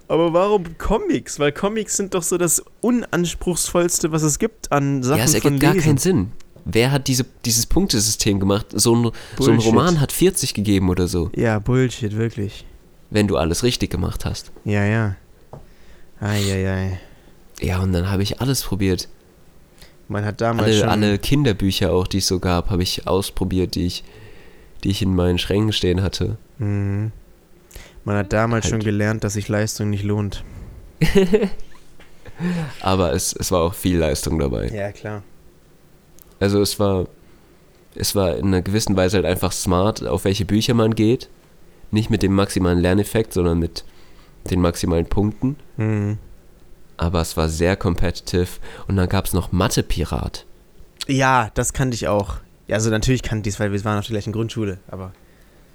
[0.08, 1.38] aber warum Comics?
[1.38, 5.60] Weil Comics sind doch so das unanspruchsvollste, was es gibt an Sachen ja, es ergibt
[5.60, 6.32] gar keinen Sinn.
[6.64, 8.66] Wer hat diese, dieses Punktesystem gemacht?
[8.72, 9.58] So ein, so ein.
[9.58, 12.64] Roman hat 40 gegeben oder so, Ja, Bullshit, wirklich.
[13.10, 14.52] Wenn du alles richtig gemacht hast.
[14.64, 15.16] Ja, ja.
[16.20, 16.98] Eieiei.
[17.60, 19.08] Ja, und dann habe ich alles probiert.
[20.08, 20.88] Man hat damals Alle, schon...
[20.88, 24.04] alle Kinderbücher auch, die es so gab, habe ich ausprobiert, die ich,
[24.84, 26.36] die ich in meinen Schränken stehen hatte.
[26.58, 27.12] Mhm.
[28.04, 28.70] Man hat damals Halt.
[28.70, 30.44] schon gelernt, dass sich Leistung nicht lohnt.
[32.80, 34.68] Aber es, es war auch viel Leistung dabei.
[34.68, 35.22] Ja, klar.
[36.38, 37.06] Also es war,
[37.94, 41.28] es war in einer gewissen Weise halt einfach smart, auf welche Bücher man geht.
[41.90, 43.84] Nicht mit dem maximalen Lerneffekt, sondern mit
[44.50, 45.56] den maximalen Punkten.
[45.76, 46.18] Mhm.
[46.96, 48.60] Aber es war sehr competitive.
[48.88, 50.44] Und dann gab es noch Mathe-Pirat.
[51.06, 52.36] Ja, das kannte ich auch.
[52.68, 55.12] Also natürlich kannte ich es, weil wir waren auf der gleichen Grundschule, aber...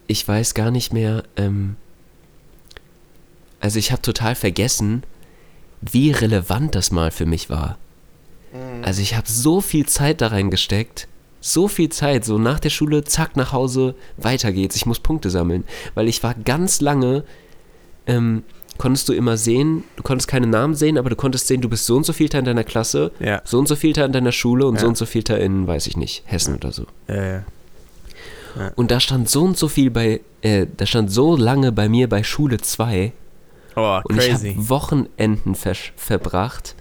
[0.08, 1.78] Ich weiß gar nicht mehr, ähm,
[3.62, 5.04] also ich habe total vergessen,
[5.80, 7.78] wie relevant das mal für mich war.
[8.82, 11.08] Also ich habe so viel Zeit da reingesteckt,
[11.41, 15.30] so viel Zeit, so nach der Schule, zack, nach Hause, weiter geht's, ich muss Punkte
[15.30, 15.65] sammeln.
[15.95, 17.23] Weil ich war ganz lange,
[18.08, 18.43] ähm,
[18.77, 21.86] konntest du immer sehen, du konntest keine Namen sehen, aber du konntest sehen, du bist
[21.86, 23.41] so und so vielter in deiner Klasse, Ja.
[23.43, 24.89] so und so vielter in deiner Schule und so Ja.
[24.89, 26.86] und so vielter in, weiß ich nicht, Hessen oder so.
[27.08, 27.43] Ja, ja.
[28.75, 32.10] Und da stand so und so viel bei, äh, da stand so lange bei mir
[32.10, 33.13] bei Schule 2
[33.77, 34.49] Oh, und ich crazy.
[34.56, 36.75] habe Wochenenden versch- verbracht,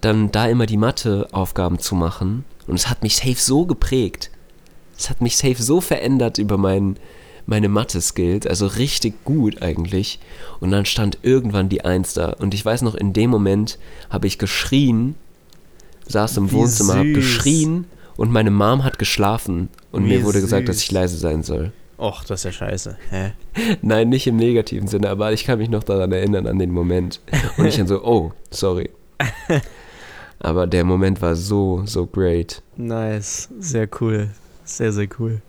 [0.00, 2.44] dann da immer die Matheaufgaben zu machen.
[2.68, 4.30] Und es hat mich safe so geprägt.
[4.96, 6.96] Es hat mich safe so verändert über mein,
[7.46, 10.20] meine Mathe-Skills, also richtig gut eigentlich.
[10.60, 12.30] Und dann stand irgendwann die Eins da.
[12.30, 13.78] Und ich weiß noch, in dem Moment
[14.10, 15.14] habe ich geschrien,
[16.06, 17.14] saß im Wie Wohnzimmer, habe süß.
[17.14, 19.68] geschrien und meine Mom hat geschlafen.
[19.92, 20.84] Und Wie mir wurde gesagt, dass süß.
[20.84, 21.72] ich leise sein soll.
[21.98, 22.96] Och, das ist ja scheiße.
[23.10, 23.32] Hä?
[23.82, 27.20] Nein, nicht im negativen Sinne, aber ich kann mich noch daran erinnern, an den Moment.
[27.56, 28.90] Und ich dann so, oh, sorry.
[30.40, 32.62] Aber der Moment war so, so great.
[32.76, 33.48] Nice.
[33.58, 34.30] Sehr cool.
[34.64, 35.42] Sehr, sehr cool.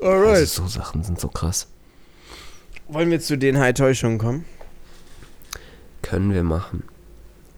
[0.00, 1.68] Also so Sachen sind so krass.
[2.88, 4.44] Wollen wir zu den High-Täuschungen kommen?
[6.02, 6.84] Können wir machen.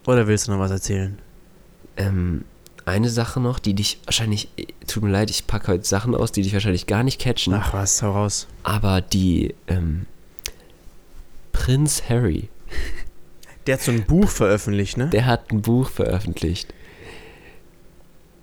[0.07, 1.19] Oder willst du noch was erzählen?
[1.99, 2.45] Ähm,
[2.87, 4.49] eine Sache noch, die dich wahrscheinlich,
[4.87, 7.75] tut mir leid, ich packe heute Sachen aus, die dich wahrscheinlich gar nicht catchen, Ach
[7.75, 8.47] was, hau raus.
[8.63, 10.07] aber die, ähm,
[11.53, 12.49] Prinz Harry,
[13.69, 15.09] Der hat so ein Buch veröffentlicht, ne?
[15.11, 16.75] der hat ein Buch veröffentlicht.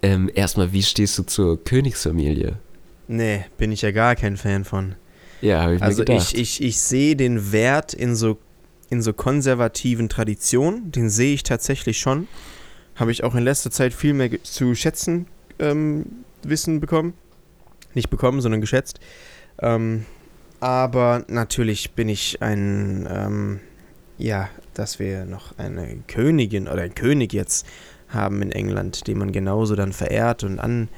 [0.02, 2.60] Ähm, erstmal, wie stehst du zur Königsfamilie?
[3.08, 4.96] Nee, bin ich ja gar kein Fan von.
[5.42, 6.34] Ja, habe ich Also mir gedacht.
[6.34, 8.38] ich, ich, ich sehe den Wert in so,
[8.90, 12.28] in so konservativen Traditionen, den sehe ich tatsächlich schon.
[12.96, 15.28] Habe ich auch in letzter Zeit viel mehr zu schätzen
[15.60, 16.06] ähm,
[16.44, 17.14] Wissen bekommen.
[17.94, 19.00] Nicht bekommen, sondern geschätzt.
[19.60, 20.06] Ähm,
[20.60, 23.60] aber natürlich bin ich ein, ähm,
[24.18, 27.66] ja, dass wir noch eine Königin oder einen König jetzt
[28.10, 30.90] haben in England, den man genauso dann verehrt und an,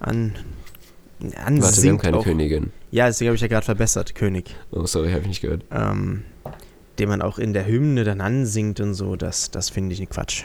[0.00, 0.34] an,
[1.20, 2.24] Warte, wir haben ansingt keine auch.
[2.24, 2.72] Königin.
[2.90, 4.54] Ja, deswegen habe ich ja gerade verbessert, König.
[4.70, 5.64] Oh, sorry, habe ich nicht gehört.
[5.70, 6.24] Ähm,
[6.98, 10.44] den man auch in der Hymne dann ansingt und so, das, das finde ich Quatsch.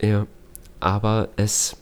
[0.00, 0.26] Ja,
[0.78, 1.76] aber es,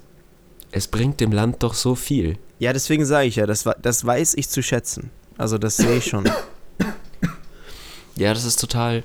[0.73, 2.37] es bringt dem Land doch so viel.
[2.59, 5.11] Ja, deswegen sage ich ja, das, das weiß ich zu schätzen.
[5.37, 6.29] Also das sehe ich schon.
[8.19, 9.03] Ja, das ist total,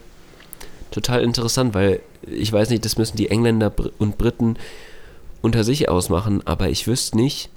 [0.91, 4.57] total interessant, weil ich weiß nicht, das müssen die Engländer und Briten
[5.41, 7.49] unter sich ausmachen, aber ich wüsste nicht,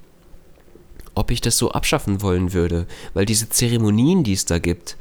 [1.14, 4.97] ob ich das so abschaffen wollen würde, weil diese Zeremonien, die es da gibt,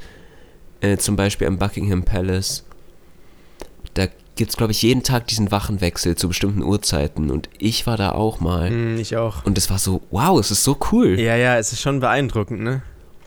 [0.80, 2.64] äh, zum Beispiel am Buckingham Palace,
[3.94, 7.96] da gibt es, glaube ich, jeden Tag diesen Wachenwechsel zu bestimmten Uhrzeiten und ich war
[7.96, 9.44] da auch mal Hm, ich auch.
[9.44, 11.18] und es war so, wow, es ist so cool.
[11.18, 12.82] Ja, ja, es ist schon beeindruckend, ne?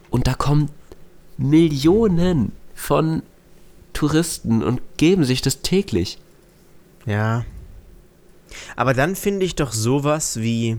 [0.09, 0.69] Und da kommen
[1.37, 3.23] Millionen von
[3.93, 6.17] Touristen und geben sich das täglich.
[7.05, 7.43] Ja.
[8.75, 10.77] Aber dann finde ich doch sowas wie.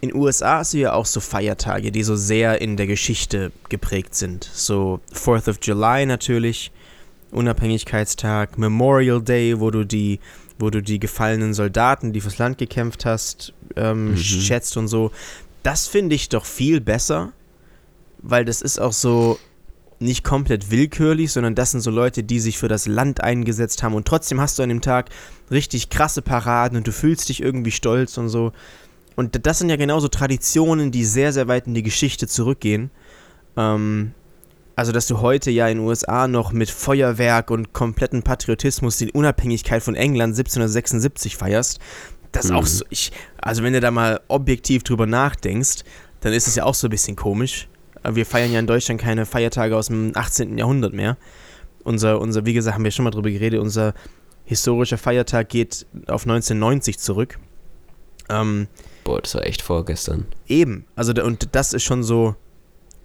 [0.00, 4.14] In USA hast du ja auch so Feiertage, die so sehr in der Geschichte geprägt
[4.14, 4.48] sind.
[4.52, 6.70] So 4th of July natürlich,
[7.32, 10.20] Unabhängigkeitstag, Memorial Day, wo du die,
[10.58, 14.16] wo du die gefallenen Soldaten, die fürs Land gekämpft hast, ähm, Mhm.
[14.18, 15.10] schätzt und so.
[15.62, 17.32] Das finde ich doch viel besser,
[18.18, 19.38] weil das ist auch so
[20.02, 23.94] nicht komplett willkürlich, sondern das sind so Leute, die sich für das Land eingesetzt haben
[23.94, 25.10] und trotzdem hast du an dem Tag
[25.50, 28.52] richtig krasse Paraden und du fühlst dich irgendwie stolz und so.
[29.16, 32.90] Und das sind ja genauso Traditionen, die sehr, sehr weit in die Geschichte zurückgehen.
[33.56, 34.12] Ähm,
[34.74, 39.12] also, dass du heute ja in den USA noch mit Feuerwerk und kompletten Patriotismus die
[39.12, 41.78] Unabhängigkeit von England 1776 feierst,
[42.32, 42.66] das ist auch Mhm.
[42.66, 42.84] so.
[42.88, 45.84] Ich, also, wenn du da mal objektiv drüber nachdenkst,
[46.20, 47.68] dann ist es ja auch so ein bisschen komisch.
[48.04, 50.58] Wir feiern ja in Deutschland keine Feiertage aus dem 18.
[50.58, 51.16] Jahrhundert mehr.
[51.84, 53.94] Unser, unser, wie gesagt, haben wir schon mal drüber geredet, unser
[54.44, 57.38] historischer Feiertag geht auf 1990 zurück.
[58.28, 58.68] Ähm,
[59.04, 60.26] Boah, das war echt vorgestern.
[60.46, 62.36] Eben, also und das ist schon so,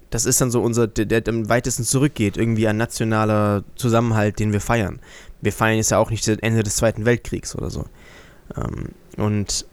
[0.09, 4.53] das ist dann so unser, der, der am weitesten zurückgeht, irgendwie ein nationaler Zusammenhalt, den
[4.53, 4.99] wir feiern.
[5.41, 7.85] Wir feiern jetzt ja auch nicht das Ende des Zweiten Weltkriegs oder so.
[8.55, 9.65] Ähm, und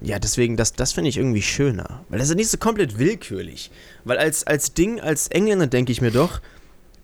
[0.00, 2.04] ja, deswegen, das, das finde ich irgendwie schöner.
[2.08, 3.70] Weil das ist nicht so komplett willkürlich.
[4.04, 6.40] Weil als, als Ding, als Engländer denke ich mir doch,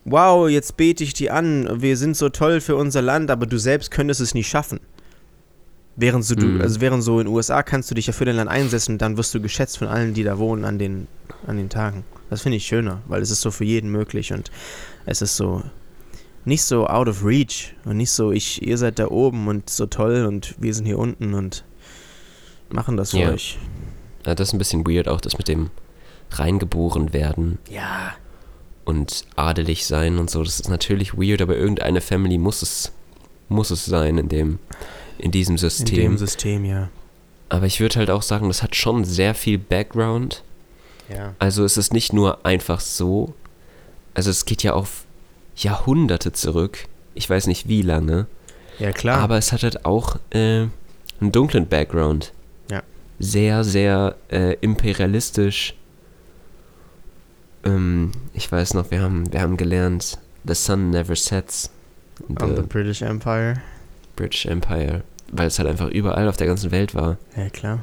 [0.05, 3.59] wow, jetzt bete ich die an, wir sind so toll für unser Land, aber du
[3.59, 4.81] selbst könntest es nie schaffen.
[5.97, 6.61] Während so, du, Mhm.
[6.63, 9.17] also während so in den USA kannst du dich ja für dein Land einsetzen, dann
[9.17, 11.07] wirst du geschätzt von allen, die da wohnen an den,
[11.47, 12.05] an den Tagen.
[12.31, 14.51] Das finde ich schöner, weil es ist so für jeden möglich und
[15.05, 15.63] es ist so
[16.47, 19.85] nicht so out of reach und nicht so, ich, ihr seid da oben und so
[19.87, 21.65] toll und wir sind hier unten und
[22.73, 23.31] machen das Ja.
[23.31, 23.59] euch.
[24.27, 25.71] Ja, das ist ein bisschen weird, auch das mit dem
[26.33, 28.13] reingeboren werden Ja,
[28.85, 30.43] und adelig sein und so.
[30.45, 32.93] Das ist natürlich weird, aber irgendeine Family muss es,
[33.49, 34.59] muss es sein in dem,
[35.19, 35.97] in diesem in System.
[35.97, 36.89] dem System, ja.
[37.49, 40.43] aber ich würde halt auch sagen, das hat schon sehr viel Background.
[41.09, 41.35] Ja.
[41.39, 43.35] Also es ist nicht nur einfach so.
[44.15, 45.05] Also es geht ja auf
[45.57, 46.87] Jahrhunderte zurück.
[47.15, 48.27] Ich weiß nicht wie lange.
[48.79, 49.19] Ja, klar.
[49.19, 50.67] Aber es hat halt auch äh,
[51.21, 52.33] einen dunklen Background.
[53.21, 55.75] Sehr, sehr äh, imperialistisch.
[57.65, 61.71] Ähm, ich weiß noch, wir haben, wir haben gelernt, The Sun Never Sets.
[62.29, 63.63] On the The British Empire.
[64.17, 65.05] British Empire.
[65.31, 67.19] Weil es halt einfach überall auf der ganzen Welt war.
[67.37, 67.81] Ja, klar.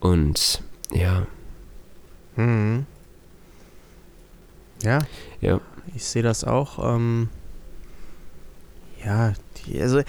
[0.00, 1.26] Und ja,
[2.36, 2.86] Mhm.
[4.82, 5.00] Ja,
[5.40, 5.60] ja.
[5.94, 6.94] ich sehe das auch.
[6.94, 7.28] Ähm,
[9.04, 10.02] ja, die, also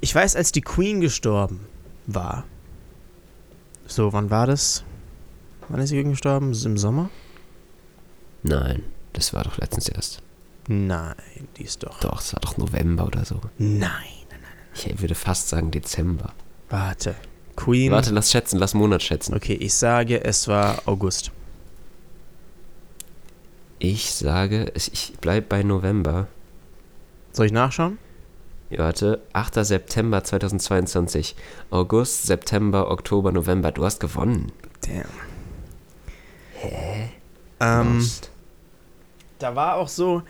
[0.00, 1.60] ich weiß, als die Queen gestorben
[2.06, 2.44] war.
[3.98, 4.84] So, wann war das?
[5.68, 6.52] Wann ist sie gestorben?
[6.52, 7.10] Ist Im Sommer?
[8.44, 10.22] Nein, das war doch letztens erst.
[10.68, 11.16] Nein,
[11.56, 11.98] die ist doch.
[11.98, 13.40] Doch, es war doch November oder so.
[13.58, 13.90] Nein.
[14.72, 16.32] Ich würde fast sagen Dezember.
[16.70, 17.16] Warte.
[17.56, 17.90] Queen.
[17.90, 19.34] Warte, lass schätzen, lass Monat schätzen.
[19.34, 21.32] Okay, ich sage, es war August.
[23.80, 26.28] Ich sage, ich bleib bei November.
[27.32, 27.98] Soll ich nachschauen?
[28.70, 29.64] Ja, Warte, 8.
[29.64, 31.34] September 2022.
[31.70, 33.72] August, September, Oktober, November.
[33.72, 34.52] Du hast gewonnen.
[34.82, 35.04] Damn.
[36.54, 37.08] Hä?
[37.60, 38.06] Ähm,
[39.38, 40.22] da war auch so,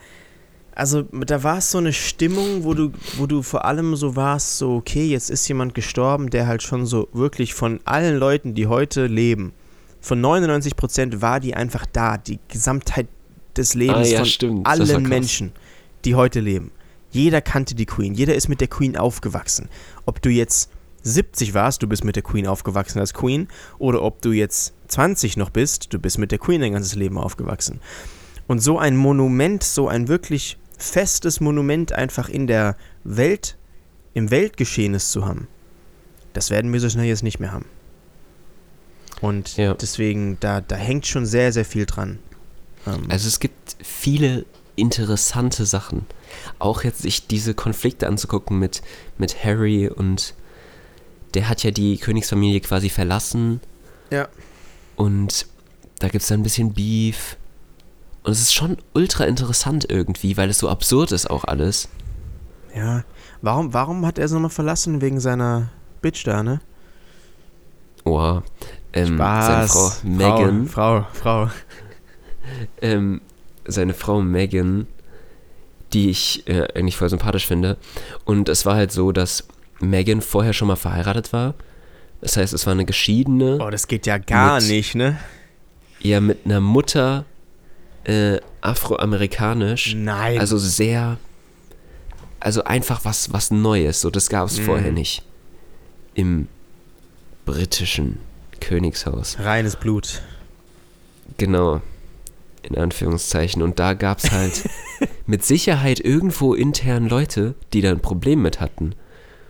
[0.73, 4.57] also da war es so eine Stimmung, wo du, wo du vor allem so warst,
[4.57, 8.67] so, okay, jetzt ist jemand gestorben, der halt schon so wirklich von allen Leuten, die
[8.67, 9.53] heute leben,
[10.01, 13.07] von 99% war die einfach da, die Gesamtheit
[13.57, 14.67] des Lebens Ah, ja, von stimmt.
[14.67, 15.03] Allen.
[15.09, 15.51] Menschen,
[16.05, 16.71] die heute leben.
[17.11, 19.69] Jeder kannte die Queen, jeder ist mit der Queen aufgewachsen.
[20.05, 20.69] Ob du jetzt
[21.01, 25.37] 70 warst, du bist mit der Queen aufgewachsen als Queen, oder ob du jetzt 20
[25.37, 27.79] noch bist, du bist mit der Queen dein ganzes Leben aufgewachsen.
[28.47, 33.57] Und so ein Monument, so ein wirklich festes Monument einfach in der Welt,
[34.13, 35.47] im Weltgeschehnis zu haben,
[36.33, 37.65] das werden wir so schnell jetzt nicht mehr haben.
[39.21, 39.73] Und Ja.
[39.73, 42.19] deswegen, da, da hängt schon sehr, sehr viel dran.
[42.87, 44.45] Ähm, Also es gibt viele
[44.79, 46.05] interessante Sachen.
[46.59, 48.81] Auch jetzt sich diese Konflikte anzugucken mit,
[49.17, 50.33] mit Harry und
[51.33, 53.61] der hat ja die Königsfamilie quasi verlassen.
[54.09, 54.27] Ja.
[54.95, 55.47] Und
[55.99, 57.37] da gibt es dann ein bisschen Beef.
[58.23, 61.89] Und es ist schon ultra interessant irgendwie, weil es so absurd ist auch alles.
[62.75, 63.03] Ja.
[63.41, 65.01] Warum, warum hat er sie nochmal verlassen?
[65.01, 65.69] Wegen seiner
[66.01, 66.61] Bitch da, ne?
[68.03, 68.43] Oha.
[68.93, 69.47] Ähm, Spaß.
[69.47, 70.67] Seine Frau Megan.
[70.67, 71.45] Frau, Frau.
[71.47, 71.51] Frau.
[72.81, 73.21] ähm,
[73.65, 74.87] seine Frau Megan,
[75.93, 77.77] die ich äh, eigentlich voll sympathisch finde.
[78.25, 79.47] Und es war halt so, dass
[79.79, 81.53] Megan vorher schon mal verheiratet war.
[82.21, 85.17] Das heißt, es war eine geschiedene, Oh, das geht ja gar Mit- nicht, ne?
[86.01, 87.25] eher mit einer Mutter
[88.05, 89.93] äh, afroamerikanisch.
[89.95, 90.39] Nein.
[90.39, 91.17] Also sehr,
[92.39, 94.01] also einfach was, was Neues.
[94.01, 94.63] So, das gab es Mhm.
[94.63, 95.23] vorher nicht.
[96.15, 96.47] Im
[97.45, 98.19] britischen
[98.59, 99.37] Königshaus.
[99.39, 100.21] reines Blut.
[101.37, 101.81] Genau.
[102.63, 103.61] In Anführungszeichen.
[103.61, 104.69] Und da gab es halt
[105.25, 108.93] mit Sicherheit irgendwo intern Leute, die da ein Problem mit hatten.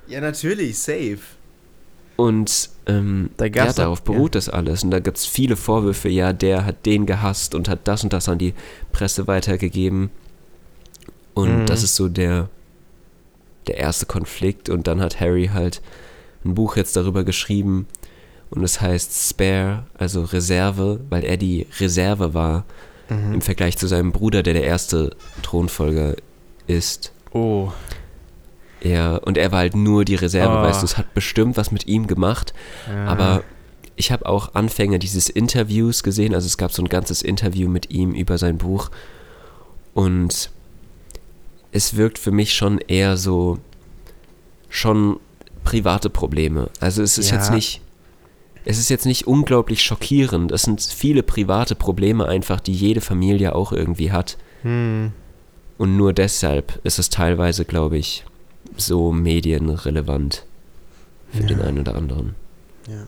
[0.08, 1.20] Ja, natürlich, safe.
[2.16, 4.84] Und ähm, Da ja, darauf beruht das alles.
[4.84, 8.12] Und da gibt es viele Vorwürfe, ja, der hat den gehasst und hat das und
[8.14, 8.54] das an die
[8.92, 10.10] Presse weitergegeben.
[11.34, 11.66] Und Mhm.
[11.66, 12.50] das ist so der,
[13.68, 14.70] der erste Konflikt.
[14.70, 15.82] Und dann hat Harry halt
[16.46, 17.88] ein Buch jetzt darüber geschrieben.
[18.50, 22.66] Und es heißt Spare, also Reserve, weil er die Reserve war
[23.10, 23.34] Mhm.
[23.36, 26.16] im Vergleich zu seinem Bruder, der der erste Thronfolger
[26.68, 27.12] ist.
[27.34, 27.72] Oh.
[28.82, 30.62] Ja, und er war halt nur die Reserve, Oh.
[30.62, 32.54] weißt du, es hat bestimmt was mit ihm gemacht.
[32.88, 33.06] Ja.
[33.08, 33.44] Aber
[33.96, 36.34] ich habe auch Anfänge dieses Interviews gesehen.
[36.34, 38.90] Also es gab so ein ganzes Interview mit ihm über sein Buch.
[39.94, 40.52] Und
[41.72, 43.58] es wirkt für mich schon eher so,
[44.70, 45.20] schon
[45.64, 46.70] private Probleme.
[46.80, 47.38] Also es ist Ja.
[47.38, 47.82] jetzt nicht,
[48.70, 50.52] es ist jetzt nicht unglaublich schockierend.
[50.52, 54.38] Es sind viele private Probleme einfach, die jede Familie auch irgendwie hat.
[54.62, 55.12] Hm.
[55.80, 58.26] Und nur deshalb ist es teilweise, glaube ich,
[58.78, 60.46] so medienrelevant
[61.32, 61.48] für Ja.
[61.48, 62.36] den einen oder anderen.
[62.88, 63.08] Ja.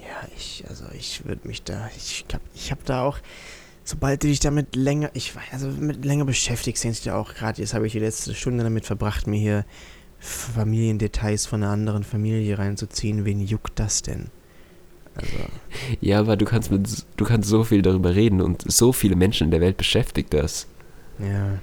[0.00, 3.18] Ja, ich, also ich würde mich da, ich hab, ich hab da auch,
[3.82, 7.60] sobald du dich damit länger, ich weiß, also mit länger beschäftigst, denkst du auch gerade,
[7.60, 9.64] jetzt habe ich die letzte Stunde damit verbracht, mir hier
[10.22, 13.24] Familiendetails von einer anderen Familie reinzuziehen.
[13.24, 14.28] Wen juckt das denn?
[15.16, 15.32] Also,
[16.00, 19.46] Ja, aber du kannst mit, du kannst so viel darüber reden und so viele Menschen
[19.46, 20.66] in der Welt beschäftigt das.
[21.18, 21.58] ja.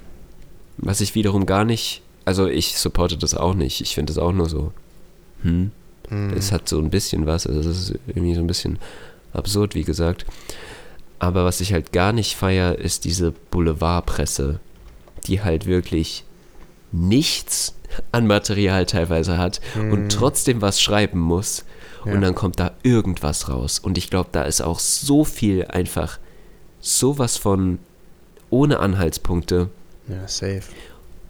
[0.82, 3.82] Was ich wiederum gar nicht, also ich supporte das auch nicht.
[3.82, 4.72] Ich finde das auch nur so,
[5.42, 5.72] hm,
[6.08, 6.34] hm.
[6.38, 8.80] es hat so ein bisschen was, also es ist irgendwie so ein bisschen
[9.34, 10.26] absurd, wie gesagt.
[11.18, 14.62] Aber was ich halt gar nicht feier, ist diese Boulevardpresse,
[15.28, 16.24] die halt wirklich
[16.94, 17.76] nichts
[18.12, 19.92] an Material teilweise hat Hm.
[19.92, 21.66] und trotzdem was schreiben muss.
[22.06, 22.14] Ja.
[22.14, 23.80] Und dann kommt da irgendwas raus.
[23.80, 26.18] Und ich glaube, da ist auch so viel einfach
[26.80, 27.80] sowas von
[28.50, 29.70] ohne Anhaltspunkte.
[30.08, 30.64] Ja, safe.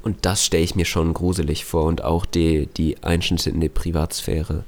[0.04, 1.86] Und das stelle ich mir schon gruselig vor.
[1.86, 4.64] Und auch die, die Einschnitte in die Privatsphäre.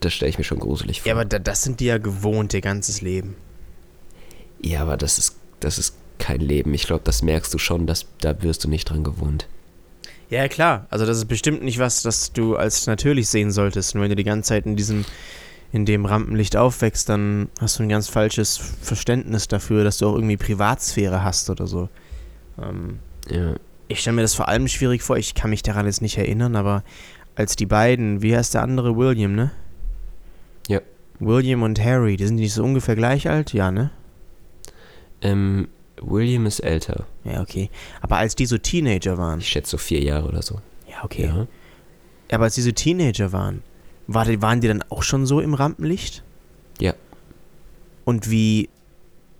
[0.00, 1.08] Das stelle ich mir schon gruselig vor.
[1.08, 3.34] Ja, aber da, das sind die ja gewohnt, ihr ganzes Leben.
[4.60, 6.72] Ja, aber das ist, das ist kein Leben.
[6.72, 9.46] Ich glaube, das merkst du schon, dass, da wirst du nicht dran gewohnt.
[10.32, 10.86] Ja, klar.
[10.88, 13.94] Also das ist bestimmt nicht was, das du als natürlich sehen solltest.
[13.94, 15.04] Und wenn du die ganze Zeit in diesem,
[15.72, 20.14] in dem Rampenlicht aufwächst, dann hast du ein ganz falsches Verständnis dafür, dass du auch
[20.14, 21.90] irgendwie Privatsphäre hast oder so.
[22.58, 23.56] Ähm, Ja.
[23.88, 26.56] ich stelle mir das vor allem schwierig vor, ich kann mich daran jetzt nicht erinnern,
[26.56, 26.82] aber
[27.36, 29.50] als die beiden, wie heißt der andere, William, ne?
[30.66, 30.80] Ja.
[31.18, 33.52] William und Harry, die sind nicht so ungefähr gleich alt?
[33.52, 33.90] Ja, ne?
[35.20, 35.68] Ähm,
[36.04, 37.06] William ist älter.
[37.24, 37.70] Ja, okay.
[38.00, 40.60] Aber als die so Teenager waren, Ich schätze so vier Jahre oder so.
[40.88, 41.26] ja, okay.
[41.26, 41.46] Ja.
[42.30, 43.62] Aber als die so Teenager waren,
[44.06, 46.22] war die, waren die dann auch schon so im Rampenlicht?
[46.80, 46.94] Ja.
[48.04, 48.68] Und wie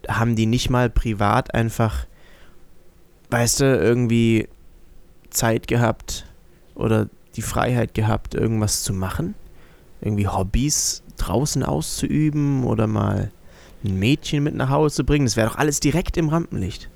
[0.08, 2.06] haben die nicht mal privat einfach,
[3.30, 4.48] weißt du, irgendwie
[5.30, 6.26] Zeit gehabt
[6.74, 9.34] oder die Freiheit gehabt, irgendwas zu machen?
[10.00, 13.30] Irgendwie Hobbys draußen auszuüben oder mal
[13.84, 15.24] ein Mädchen mit nach Hause zu bringen?
[15.26, 16.88] Das wäre doch alles direkt im Rampenlicht.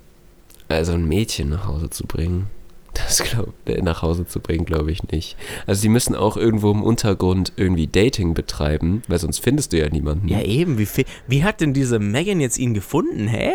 [0.69, 2.47] Also ein Mädchen nach Hause zu bringen,
[2.93, 5.37] das glaub, äh, nach Hause zu bringen, glaube ich nicht.
[5.65, 9.89] Also sie müssen auch irgendwo im Untergrund irgendwie Dating betreiben, weil sonst findest du ja
[9.89, 10.27] niemanden.
[10.27, 10.77] Ja, eben.
[10.77, 10.87] Wie,
[11.27, 13.51] wie hat denn diese Megan jetzt ihn gefunden, hä?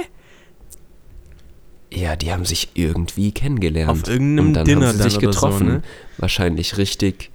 [1.92, 3.90] Ja, die haben sich irgendwie kennengelernt.
[3.90, 5.58] Auf irgendeinem und dann Dinner haben sie sich getroffen.
[5.66, 5.82] so, ne?
[6.16, 7.30] Wahrscheinlich richtig,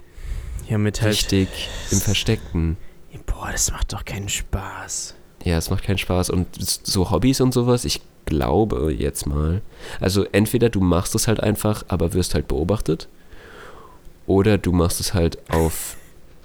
[0.68, 1.12] Ja, mit halt.
[1.14, 2.78] richtig im Versteckten.
[3.28, 5.14] Boah, das macht doch keinen Spaß.
[5.44, 6.30] Ja, es macht keinen Spaß.
[6.30, 9.62] Und so Hobbys und sowas, ich glaube jetzt mal.
[10.00, 13.08] Also entweder du machst es halt einfach, aber wirst halt beobachtet.
[14.26, 15.96] Oder du machst es halt auf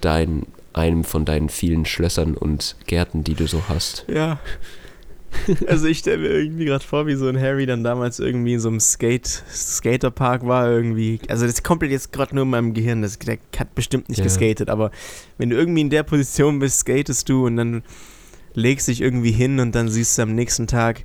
[0.00, 4.04] dein, einem von deinen vielen Schlössern und Gärten, die du so hast.
[4.08, 4.38] Ja.
[5.66, 8.60] Also ich stelle mir irgendwie gerade vor, wie so ein Harry dann damals irgendwie in
[8.60, 11.20] so einem Skate, Skaterpark war irgendwie.
[11.26, 13.00] Also das komplett jetzt gerade nur in meinem Gehirn.
[13.00, 14.24] Das, der hat bestimmt nicht Ja.
[14.24, 14.90] geskatet, aber
[15.38, 17.82] wenn du irgendwie in der Position bist, skatest du und dann
[18.54, 21.04] legst dich irgendwie hin und dann siehst du am nächsten Tag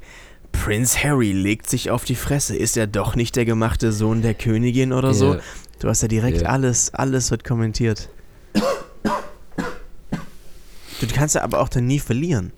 [0.51, 2.55] Prince Harry legt sich auf die Fresse.
[2.55, 5.37] Ist er doch nicht der gemachte Sohn der Königin oder so?
[5.79, 6.49] Du hast ja direkt Ja.
[6.49, 8.09] alles, alles wird kommentiert.
[10.99, 12.51] Du kannst ja aber auch dann nie verlieren.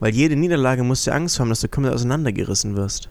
[0.00, 3.08] Weil jede Niederlage musst du Angst haben, dass du komplett auseinandergerissen wirst.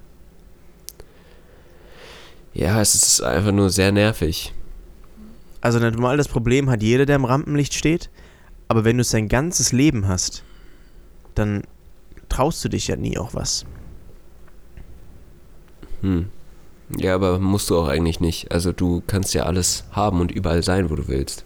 [2.53, 4.53] Ja, es ist einfach nur sehr nervig.
[5.61, 8.09] Also normal das Problem hat jeder, der im Rampenlicht steht.
[8.67, 10.43] Aber wenn du sein ganzes Leben hast,
[11.35, 11.63] dann
[12.29, 13.65] traust du dich ja nie auch was.
[16.01, 16.29] Hm.
[16.97, 18.51] Ja, aber musst du auch eigentlich nicht.
[18.51, 21.45] Also du kannst ja alles haben und überall sein, wo du willst.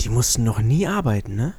[0.00, 1.54] Die mussten noch nie arbeiten, ne?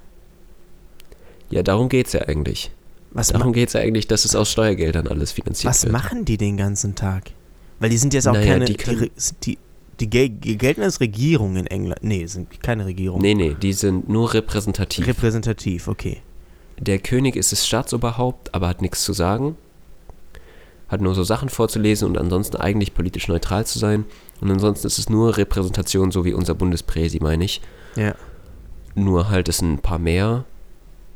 [1.49, 2.71] Ja, darum geht's ja eigentlich.
[3.11, 5.93] Was, Darum geht's ja eigentlich, dass es aus Steuergeldern alles finanziert was wird.
[5.93, 7.31] machen die den ganzen Tag?
[7.79, 8.65] Weil die sind jetzt auch Naja, keine.
[8.65, 9.11] die Die,
[9.43, 9.57] die,
[9.99, 12.03] die, gel gelten als Regierung in England.
[12.03, 13.19] Nee, sind keine Regierung.
[13.19, 15.07] Nee, nee, die sind nur repräsentativ.
[15.07, 16.21] Repräsentativ, okay.
[16.79, 19.57] Der König ist das Staatsoberhaupt, aber hat nichts zu sagen.
[20.87, 24.05] Hat nur so Sachen vorzulesen und ansonsten eigentlich politisch neutral zu sein.
[24.39, 27.61] Und ansonsten ist es nur Repräsentation, so wie unser Bundespräsi, meine ich.
[27.95, 28.15] Ja.
[28.95, 30.45] Nur halt ist ein paar mehr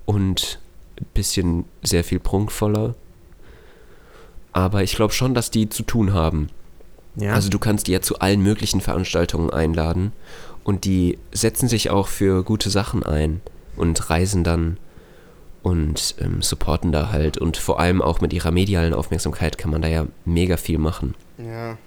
[0.05, 0.59] und
[0.99, 2.95] ein bisschen sehr viel prunkvoller.
[4.51, 6.49] Aber ich glaube schon, dass die zu tun haben.
[7.15, 7.33] Ja.
[7.33, 10.11] Also du kannst die ja zu allen möglichen Veranstaltungen einladen
[10.63, 13.41] und die setzen sich auch für gute Sachen ein
[13.75, 14.77] und reisen dann
[15.63, 19.81] und ähm, supporten da halt und vor allem auch mit ihrer medialen Aufmerksamkeit kann man
[19.81, 21.15] da ja mega viel machen.
[21.37, 21.77] ja.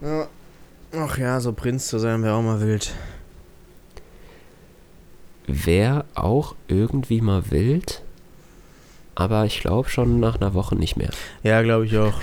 [0.00, 0.28] ja.
[0.92, 2.94] Ach ja, so Prinz zu sein wäre auch mal wild.
[5.46, 8.02] Wäre auch irgendwie mal wild,
[9.14, 11.10] aber ich glaube schon nach einer Woche nicht mehr.
[11.42, 12.14] Ja, glaube ich auch.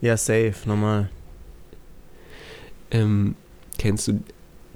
[0.00, 1.10] Ja, safe, normal.
[2.90, 3.36] Ähm,
[3.78, 4.22] kennst du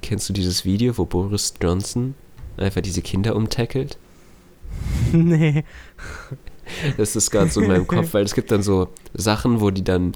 [0.02, 2.14] kennst du dieses Video, wo Boris Johnson
[2.60, 3.98] einfach diese Kinder umtackelt?
[5.12, 5.64] nee.
[6.96, 9.84] Das ist gerade so in meinem Kopf, weil es gibt dann so Sachen, wo die
[9.84, 10.12] dann,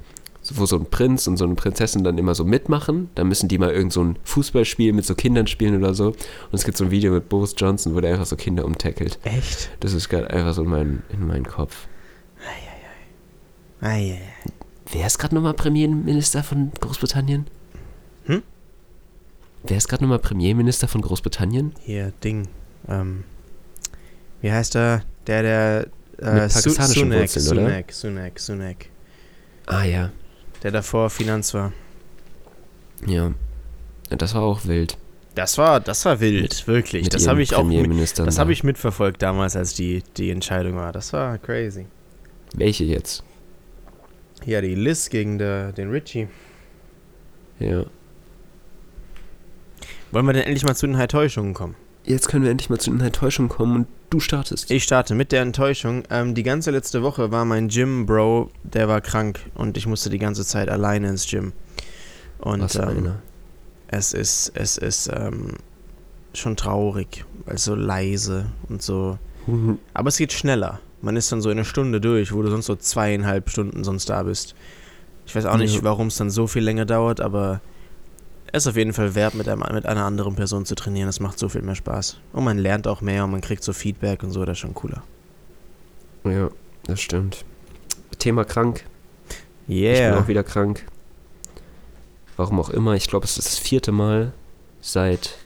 [0.52, 3.08] wo so ein Prinz und so eine Prinzessin dann immer so mitmachen.
[3.14, 6.08] Dann müssen die mal irgend so ein Fußballspiel mit so Kindern spielen oder so.
[6.08, 6.16] Und
[6.52, 9.18] es gibt so ein Video mit Boris Johnson, wo der einfach so Kinder umtackelt.
[9.24, 9.70] Echt?
[9.80, 11.86] Das ist gerade einfach so in, mein, in meinen Kopf.
[13.80, 14.16] Ja, ja.
[14.92, 17.46] Wer ist gerade nochmal Premierminister von Großbritannien?
[18.26, 18.42] Hm?
[19.64, 21.72] Wer ist gerade nochmal Premierminister von Großbritannien?
[21.80, 22.48] Hier, Ding.
[22.88, 23.24] Ähm,
[24.40, 25.02] wie heißt er?
[25.26, 25.86] Der, der.
[26.20, 27.68] Äh, Mit pakistanischen Sunak, Wurzeln, oder?
[27.68, 28.76] Sunak, Sunak, Sunak.
[29.66, 30.10] Ah ja,
[30.62, 31.72] Der davor Finanz war.
[33.06, 33.32] ja.
[34.10, 34.98] ja das war auch wild.
[35.34, 37.04] Das war, das war wild, wirklich.
[37.04, 37.64] Mit Das habe ich auch.
[37.64, 38.40] mit- Das da.
[38.40, 40.92] habe ich mitverfolgt damals, als die, die Entscheidung war.
[40.92, 41.86] Das war crazy.
[42.54, 43.22] Welche jetzt?
[44.44, 46.28] Ja, die Liz gegen der, den Richie.
[47.58, 47.84] Ja.
[50.12, 51.74] Wollen wir denn endlich mal zu den Enttäuschungen kommen?
[52.04, 54.70] Jetzt können wir endlich mal zu den Enttäuschungen kommen und du startest.
[54.70, 56.02] Ich starte mit der Enttäuschung.
[56.10, 60.18] Ähm, die ganze letzte Woche war mein Gym-Bro, der war krank und ich musste die
[60.18, 61.52] ganze Zeit alleine ins Gym.
[62.38, 63.12] Und Was ähm,
[63.88, 65.54] es ist, es ist ähm,
[66.34, 69.18] schon traurig, weil es so leise und so.
[69.94, 70.80] Aber es geht schneller.
[71.00, 74.08] Man ist dann so in einer Stunde durch, wo du sonst so zweieinhalb Stunden sonst
[74.10, 74.54] da bist.
[75.26, 77.60] Ich weiß auch nicht, warum es dann so viel länger dauert, aber
[78.52, 81.08] es ist auf jeden Fall wert, mit, einem, mit einer anderen Person zu trainieren.
[81.08, 82.18] Das macht so viel mehr Spaß.
[82.32, 84.74] Und man lernt auch mehr und man kriegt so Feedback und so, das ist schon
[84.74, 85.02] cooler.
[86.24, 86.50] Ja,
[86.84, 87.44] das stimmt.
[88.18, 88.84] Thema krank.
[89.66, 90.18] Ich bin Yeah.
[90.20, 90.84] auch wieder krank.
[92.36, 92.94] Warum auch immer.
[92.94, 94.32] Ich glaube, es ist das vierte Mal
[94.80, 95.36] seit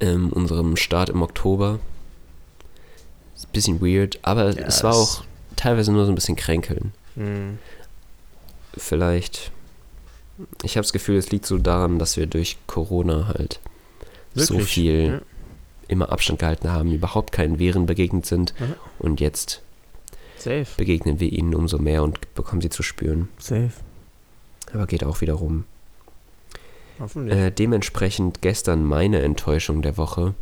[0.00, 1.78] ähm, unserem Start im Oktober.
[3.34, 5.24] Ist ein bisschen weird, aber Ja, es war auch
[5.56, 6.92] teilweise nur so ein bisschen kränkeln.
[7.14, 7.58] Hm.
[8.76, 9.52] Vielleicht.
[10.62, 13.60] Ich habe das Gefühl, es liegt so daran, dass wir durch Corona halt
[14.34, 14.68] so Wirklich?
[14.72, 15.20] viel Ja.
[15.88, 18.74] immer Abstand gehalten haben, überhaupt keinen Viren begegnet sind Mhm.
[18.98, 19.62] und jetzt
[20.38, 20.66] Safe.
[20.76, 23.28] begegnen wir ihnen umso mehr und bekommen sie zu spüren.
[23.38, 23.70] Safe.
[24.72, 25.64] Aber geht auch wieder rum.
[26.98, 27.36] Hoffentlich.
[27.38, 30.34] Äh, dementsprechend gestern meine Enttäuschung der Woche.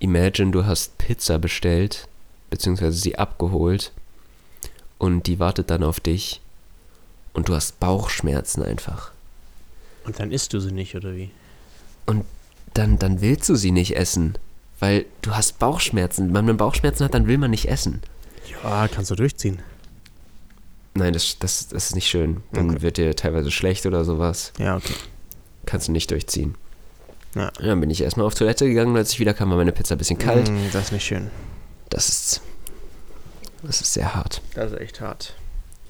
[0.00, 2.08] Imagine, du hast Pizza bestellt,
[2.50, 3.92] beziehungsweise sie abgeholt
[4.98, 6.40] und die wartet dann auf dich
[7.38, 9.12] und du hast Bauchschmerzen einfach.
[10.04, 11.30] und dann isst du sie nicht, oder wie?
[12.74, 14.36] Dann, dann willst du sie nicht essen,
[14.78, 16.32] weil du hast Bauchschmerzen.
[16.34, 18.02] Wenn man Bauchschmerzen hat, dann will man nicht essen.
[18.62, 19.58] Ja, kannst du durchziehen.
[20.94, 22.42] Nein, das, das, das ist nicht schön.
[22.52, 22.82] Dann Okay.
[22.82, 24.52] wird dir teilweise schlecht oder sowas.
[24.58, 24.94] Ja, okay.
[25.66, 26.54] Kannst du nicht durchziehen.
[27.34, 27.50] Ja.
[27.58, 29.98] Dann bin ich erstmal auf Toilette gegangen und als ich wiederkam, war meine Pizza ein
[29.98, 30.50] bisschen kalt.
[30.50, 31.30] Mm, das ist nicht schön.
[31.90, 32.40] Das ist.
[33.62, 34.40] Das ist sehr hart.
[34.54, 35.34] Das ist echt hart.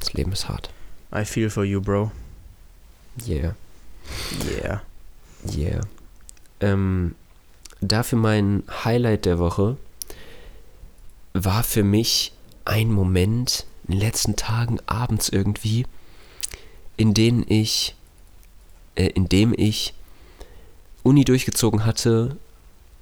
[0.01, 0.70] Das Leben ist hart.
[1.12, 2.12] I feel for you, bro.
[3.26, 3.52] Yeah.
[4.44, 4.80] Yeah.
[5.50, 5.80] Yeah.
[6.61, 7.14] Ähm,
[7.80, 9.76] dafür mein Highlight der Woche
[11.32, 12.32] war für mich
[12.64, 15.86] ein Moment in den letzten Tagen, abends irgendwie,
[16.96, 17.94] in denen ich,
[18.96, 19.94] äh, in dem ich
[21.02, 22.36] Uni durchgezogen hatte,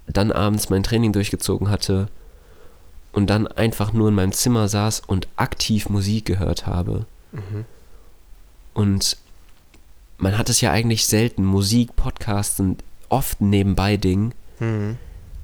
[0.06, 2.08] dann abends mein Training durchgezogen hatte
[3.12, 7.06] und dann einfach nur in meinem Zimmer saß und aktiv Musik gehört habe.
[7.32, 7.64] Mhm.
[8.76, 9.16] Und
[10.18, 14.96] man hat es ja eigentlich selten, Musik, Podcasts sind oft nebenbei Ding, Mhm.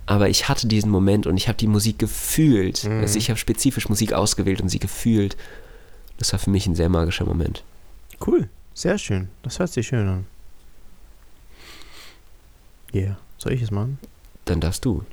[0.06, 2.84] aber ich hatte diesen Moment und ich habe die Musik gefühlt.
[2.84, 3.00] Mhm.
[3.00, 5.36] Also ich habe spezifisch Musik ausgewählt und sie gefühlt.
[6.18, 7.64] Das war für mich ein sehr magischer Moment.
[8.26, 8.48] Cool.
[8.74, 9.28] Sehr schön.
[9.42, 10.26] Das hört sich schön an.
[12.94, 13.16] Yeah.
[13.38, 13.98] Soll ich es machen?
[14.44, 15.04] Dann darfst du.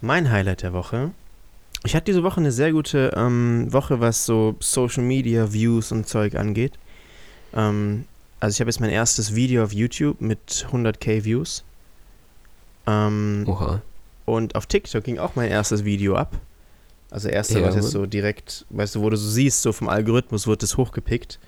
[0.00, 1.12] Mein Highlight der Woche.
[1.84, 6.08] Ich hatte diese Woche eine sehr gute ähm, Woche, was so Social Media Views und
[6.08, 6.72] Zeug angeht.
[7.54, 8.04] Ähm,
[8.40, 11.64] also ich habe jetzt mein erstes Video auf YouTube mit 100k Views.
[12.86, 13.82] Ähm, Oha.
[14.24, 16.38] Und auf TikTok ging auch mein erstes Video ab.
[17.10, 19.88] Also erste, Ja, was jetzt so direkt, weißt du, wo du so siehst, so vom
[19.88, 21.38] Algorithmus wird es hochgepickt.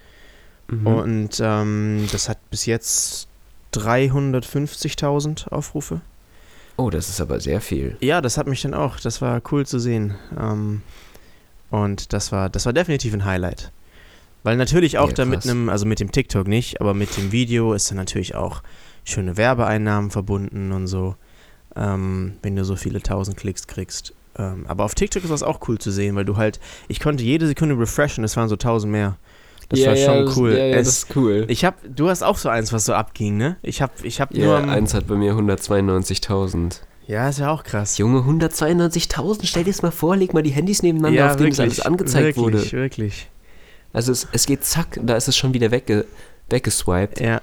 [0.68, 0.86] Mhm.
[0.86, 3.28] Und ähm, das hat bis jetzt
[3.74, 6.00] 350.000 Aufrufe.
[6.76, 7.96] oh, das ist aber sehr viel.
[8.00, 10.14] Ja, das hat mich dann auch, das war cool zu sehen.
[10.38, 10.82] Ähm,
[11.70, 13.70] und das war, das war definitiv ein Highlight.
[14.42, 17.32] Weil natürlich auch Ja, da mit einem, also mit dem TikTok nicht, aber mit dem
[17.32, 18.62] Video ist dann natürlich auch
[19.04, 21.14] schöne Werbeeinnahmen verbunden und so,
[21.76, 24.14] ähm, wenn du so viele tausend Klicks kriegst.
[24.36, 27.22] Ähm, aber auf TikTok ist das auch cool zu sehen, weil du halt, ich konnte
[27.22, 29.16] jede Sekunde refreshen, es waren so tausend mehr.
[29.68, 30.52] Das war schon cool.
[30.52, 31.44] Ja, ja, es, das ist cool.
[31.48, 33.56] ich hab, du hast auch so eins, was so abging, ne?
[33.62, 34.44] Ich hab, ich hab nur.
[34.44, 36.80] ja, eins hat bei mir 192.000.
[37.06, 37.96] ja, ist ja auch krass.
[37.98, 41.60] Junge, 192.000, stell dir das mal vor, leg mal die Handys nebeneinander, auf denen das
[41.60, 42.72] alles angezeigt wirklich, wurde.
[42.72, 43.30] Wirklich,
[43.92, 46.06] Also es, es geht zack, da ist es schon wieder wegge,
[46.48, 47.20] weggeswiped.
[47.20, 47.40] Ja.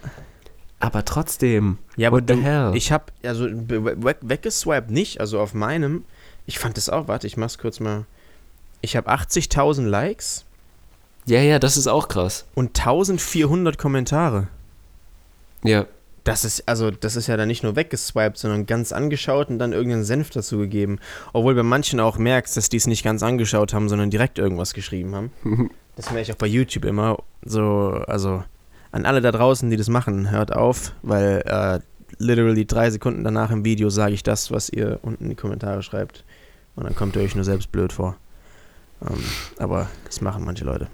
[0.79, 2.71] Aber trotzdem, Ja, aber what the hell?
[2.73, 6.05] ich hab, also we- weg, weggeswiped nicht, also auf meinem,
[6.45, 8.05] ich fand das auch, warte, ich mach's kurz mal.
[8.81, 10.45] Ich habe 80.000 Likes
[11.25, 12.45] ja, ja, das ist auch krass.
[12.55, 14.47] und 1400 Kommentare.
[15.63, 15.85] Ja,
[16.23, 19.73] Das ist, also, das ist ja dann nicht nur weggeswiped, sondern ganz angeschaut und dann
[19.73, 20.97] irgendeinen Senf dazu gegeben.
[21.33, 24.73] Obwohl bei manchen auch merkst, dass die es nicht ganz angeschaut haben, sondern direkt irgendwas
[24.73, 25.31] geschrieben haben.
[25.99, 27.17] Das merke ich auch bei YouTube immer.
[27.43, 28.41] So, also
[28.93, 31.81] an alle da draußen, die das machen, hört auf, weil äh,
[32.19, 35.83] literally drei Sekunden danach im Video sage ich das, was ihr unten in die Kommentare
[35.83, 36.23] schreibt.
[36.77, 38.15] Und dann kommt ihr euch nur selbst blöd vor.
[39.05, 39.21] Ähm,
[39.57, 40.87] aber das machen manche Leute.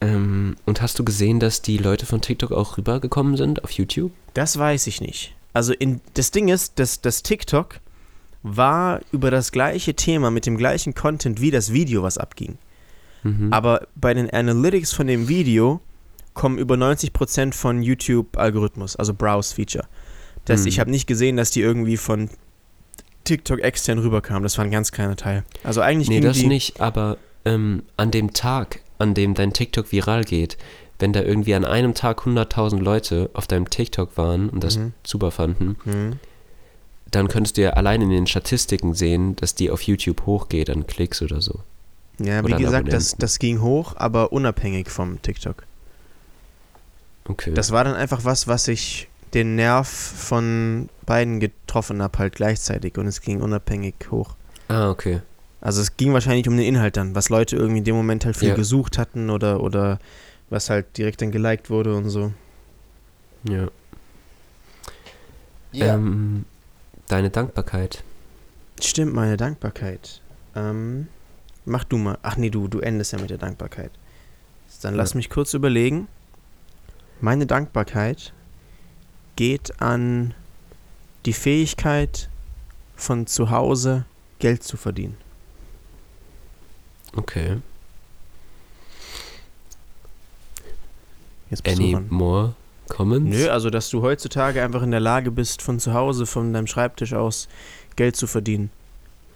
[0.00, 4.12] ähm, und hast du gesehen, dass die Leute von TikTok auch rübergekommen sind auf YouTube?
[4.34, 5.34] Das weiß ich nicht.
[5.52, 7.80] Also in, das Ding ist, dass das TikTok
[8.44, 12.56] war über das gleiche Thema mit dem gleichen Content wie das Video, was abging.
[13.22, 13.52] Mhm.
[13.52, 15.80] Aber bei den Analytics von dem Video
[16.34, 19.84] kommen über 90% von YouTube-Algorithmus, also Browse-Feature.
[20.44, 20.66] Das Mhm.
[20.68, 22.30] ich habe nicht gesehen, dass die irgendwie von
[23.24, 24.42] TikTok extern rüberkamen.
[24.42, 25.44] Das war ein ganz kleiner Teil.
[25.62, 30.24] Also eigentlich nee, das nicht, aber ähm, an dem Tag, an dem dein TikTok viral
[30.24, 30.56] geht,
[30.98, 34.92] wenn da irgendwie an einem Tag 100.000 Leute auf deinem TikTok waren und das Mhm.
[35.04, 36.12] super fanden, Hm.
[37.10, 40.86] dann könntest du ja allein in den Statistiken sehen, dass die auf YouTube hochgeht an
[40.86, 41.60] Klicks oder so.
[42.22, 45.64] Ja, wie gesagt, das, das ging hoch, aber unabhängig vom TikTok.
[47.26, 47.52] Okay.
[47.54, 52.98] Das war dann einfach was, was ich den Nerv von beiden getroffen habe, halt gleichzeitig
[52.98, 54.34] und es ging unabhängig hoch.
[54.68, 55.20] ah, okay.
[55.62, 58.34] Also es ging wahrscheinlich um den Inhalt dann, was Leute irgendwie in dem Moment halt
[58.36, 58.54] viel Ja.
[58.54, 59.98] gesucht hatten oder, oder
[60.48, 62.32] was halt direkt dann geliked wurde und so.
[63.48, 63.68] Ja.
[65.74, 66.46] Ähm,
[67.08, 68.02] deine Dankbarkeit.
[68.80, 70.22] Stimmt, meine Dankbarkeit.
[70.56, 71.08] Ähm,
[71.70, 72.18] mach du mal.
[72.22, 73.90] Ach nee, du, du endest ja mit der Dankbarkeit.
[74.82, 75.16] Dann lass Ja.
[75.16, 76.08] mich kurz überlegen.
[77.20, 78.32] Meine Dankbarkeit
[79.36, 80.34] geht an
[81.26, 82.28] die Fähigkeit
[82.96, 84.04] von zu Hause
[84.38, 85.16] Geld zu verdienen.
[87.16, 87.58] Okay.
[91.50, 92.54] Jetzt Any more
[92.88, 93.36] comments?
[93.36, 96.66] Nö, also dass du heutzutage einfach in der Lage bist, von zu Hause, von deinem
[96.68, 97.48] Schreibtisch aus
[97.96, 98.70] Geld zu verdienen.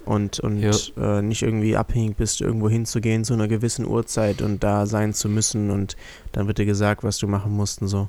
[0.04, 0.62] Und, und
[0.98, 5.28] äh, nicht irgendwie abhängig bist, irgendwo hinzugehen zu einer gewissen Uhrzeit und da sein zu
[5.30, 5.96] müssen und
[6.32, 8.08] dann wird dir gesagt, was du machen musst und so.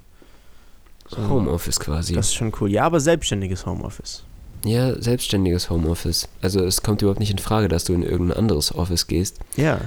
[1.08, 2.14] so Homeoffice quasi.
[2.14, 2.70] Das ist schon cool.
[2.70, 4.24] Ja, aber selbstständiges Homeoffice.
[4.66, 6.28] ja, selbstständiges Homeoffice.
[6.41, 9.80] Also es kommt überhaupt nicht in Frage, dass du in irgendein anderes Office gehst, Ja.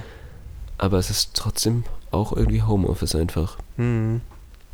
[0.79, 3.57] aber es ist trotzdem auch irgendwie Homeoffice einfach.
[3.77, 4.21] Mhm.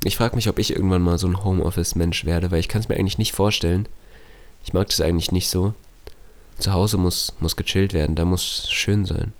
[0.05, 2.87] Ich frage mich, ob ich irgendwann mal so ein Homeoffice-Mensch werde, weil ich kann es
[2.87, 3.87] mir eigentlich nicht vorstellen.
[4.63, 5.73] Ich mag das eigentlich nicht so.
[6.59, 9.33] Zu Hause muss, muss gechillt werden, da muss schön sein.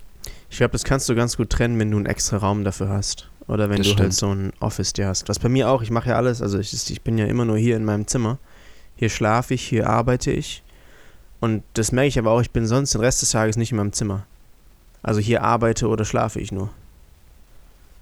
[0.50, 3.28] Ich glaube, das kannst du ganz gut trennen, wenn du einen extra Raum dafür hast.
[3.48, 4.14] Oder wenn Das du halt stimmt.
[4.14, 5.28] so ein Office dir hast.
[5.28, 7.56] Was bei mir auch, ich mache ja alles, also ich, ich bin ja immer nur
[7.58, 8.38] hier in meinem Zimmer.
[8.96, 10.62] Hier schlafe ich, hier arbeite ich.
[11.40, 13.76] Und das merke ich aber auch, ich bin sonst den Rest des Tages nicht in
[13.76, 14.26] meinem Zimmer.
[15.02, 16.70] Also hier arbeite oder schlafe ich nur.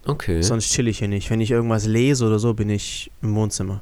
[0.06, 0.42] Okay.
[0.42, 1.30] Sonst chill ich hier nicht.
[1.30, 3.80] Wenn ich irgendwas lese oder so, bin ich im Wohnzimmer.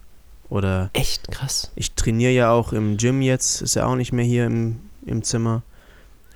[0.49, 1.71] Oder Echt krass.
[1.77, 5.23] ich trainiere ja auch im Gym jetzt, ist ja auch nicht mehr hier im, im
[5.23, 5.63] Zimmer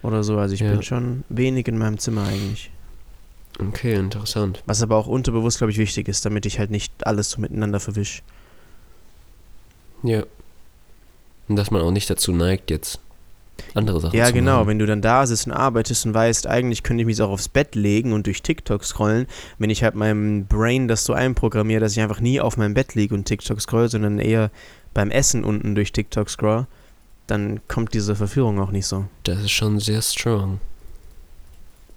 [0.03, 0.39] oder so.
[0.39, 0.71] Also ich Ja.
[0.71, 2.71] bin schon wenig in meinem Zimmer eigentlich.
[3.59, 4.63] Okay, interessant.
[4.67, 7.81] Was aber auch unterbewusst, glaube ich, wichtig ist, damit ich halt nicht alles so miteinander
[7.81, 8.23] verwisch.
[10.03, 10.25] Ja.
[11.49, 13.01] Und dass man auch nicht dazu neigt, jetzt
[13.75, 14.59] andere Sachen Ja, zu genau.
[14.59, 14.69] machen.
[14.69, 17.49] Wenn du dann da sitzt und arbeitest und weißt, eigentlich könnte ich mich auch aufs
[17.49, 19.27] Bett legen und durch TikTok scrollen,
[19.59, 22.95] wenn ich halt meinem Brain das so einprogrammiere, dass ich einfach nie auf meinem Bett
[22.95, 24.51] liege und TikTok scroll, sondern eher
[24.93, 26.67] beim Essen unten durch TikTok scroll,
[27.27, 29.07] dann kommt diese Verführung auch nicht so.
[29.25, 30.61] Das ist schon sehr strong.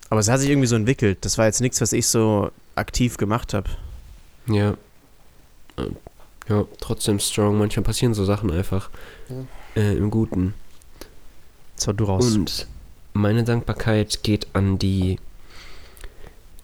[0.09, 1.19] Aber es hat sich irgendwie so entwickelt.
[1.21, 3.69] Das war jetzt nichts, was ich so aktiv gemacht habe.
[4.47, 4.75] Ja.
[6.47, 7.59] Ja, trotzdem strong.
[7.59, 8.89] Manchmal passieren so Sachen einfach
[9.75, 10.55] äh, im Guten.
[11.75, 12.33] Das war du raus.
[12.33, 12.67] Und
[13.13, 15.19] meine Dankbarkeit geht an die,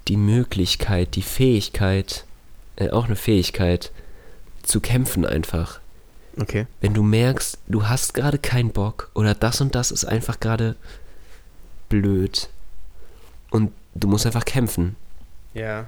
[0.07, 2.25] die Möglichkeit, die Fähigkeit,
[2.77, 3.91] äh, auch eine Fähigkeit,
[4.63, 5.79] zu kämpfen einfach.
[6.39, 6.67] Okay.
[6.81, 10.75] Wenn du merkst, du hast gerade keinen Bock oder das und das ist einfach gerade
[11.89, 12.49] blöd
[13.51, 14.95] und du musst einfach kämpfen
[15.53, 15.87] Ja.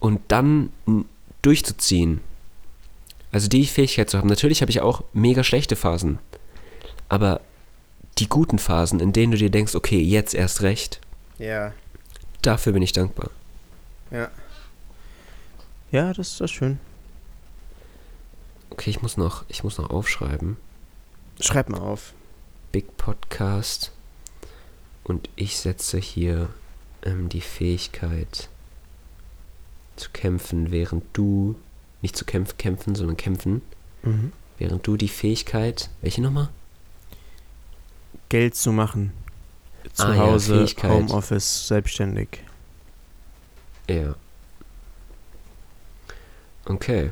[0.00, 0.70] und dann
[1.42, 2.20] durchzuziehen.
[3.30, 4.28] Also die Fähigkeit zu haben.
[4.28, 6.18] Natürlich habe ich auch mega schlechte Phasen,
[7.10, 7.42] aber
[8.16, 11.00] die guten Phasen, in denen du dir denkst, okay, jetzt erst recht,
[11.38, 11.72] Ja.
[12.40, 13.30] dafür bin ich dankbar.
[14.10, 14.30] Ja.
[15.92, 16.80] Ja, das ist schön.
[18.70, 20.56] Okay, ich muss noch, ich muss noch aufschreiben.
[21.40, 22.12] Schreib mal auf.
[22.72, 23.92] Big Podcast.
[25.04, 26.48] Und ich setze hier
[27.02, 28.48] ähm, die Fähigkeit
[29.96, 31.56] zu kämpfen, während du,
[32.02, 33.62] nicht zu kämpfen, kämpfen, sondern kämpfen,
[34.02, 34.32] Mhm.
[34.58, 36.50] während du die Fähigkeit, welche nochmal?
[38.28, 39.12] Geld zu machen.
[39.94, 40.90] Zu Ah ja, Hause, Fähigkeit.
[40.92, 42.28] Homeoffice, selbstständig.
[43.88, 44.14] Ja.
[46.66, 47.10] Okay.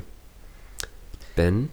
[1.37, 1.69] Ben?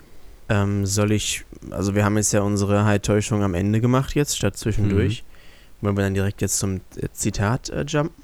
[0.49, 4.57] Ähm, soll ich, also wir haben jetzt ja unsere High-Täuschung am Ende gemacht jetzt, statt
[4.57, 5.25] zwischendurch.
[5.81, 8.15] Wollen wir dann direkt jetzt zum äh, Zitat äh, jumpen?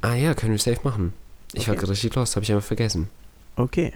[0.00, 1.12] Ah ja, können wir safe machen.
[1.52, 1.80] Ich war Okay.
[1.80, 3.08] gerade richtig lost, habe ich einfach vergessen.
[3.56, 3.92] Okay.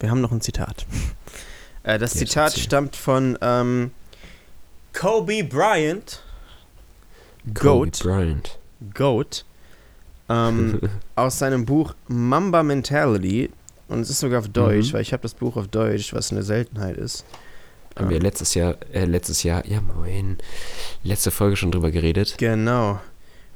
[0.00, 0.86] Wir haben noch ein Zitat.
[1.84, 3.92] äh, das Ja, Zitat stammt von ähm,
[4.92, 6.22] Kobe Bryant.
[7.54, 8.00] Kobe Goat.
[8.02, 8.58] Bryant.
[8.94, 9.44] Goat.
[10.28, 10.80] Ähm,
[11.16, 13.50] aus seinem Buch Mamba Mentality.
[13.88, 14.92] Und es ist sogar auf Deutsch, Mhm.
[14.94, 17.24] weil ich habe das Buch auf Deutsch, was eine Seltenheit ist.
[17.96, 20.38] Haben wir letztes Jahr, äh, letztes Jahr, ja moin,
[21.02, 22.36] letzte Folge schon drüber geredet.
[22.38, 23.00] Genau.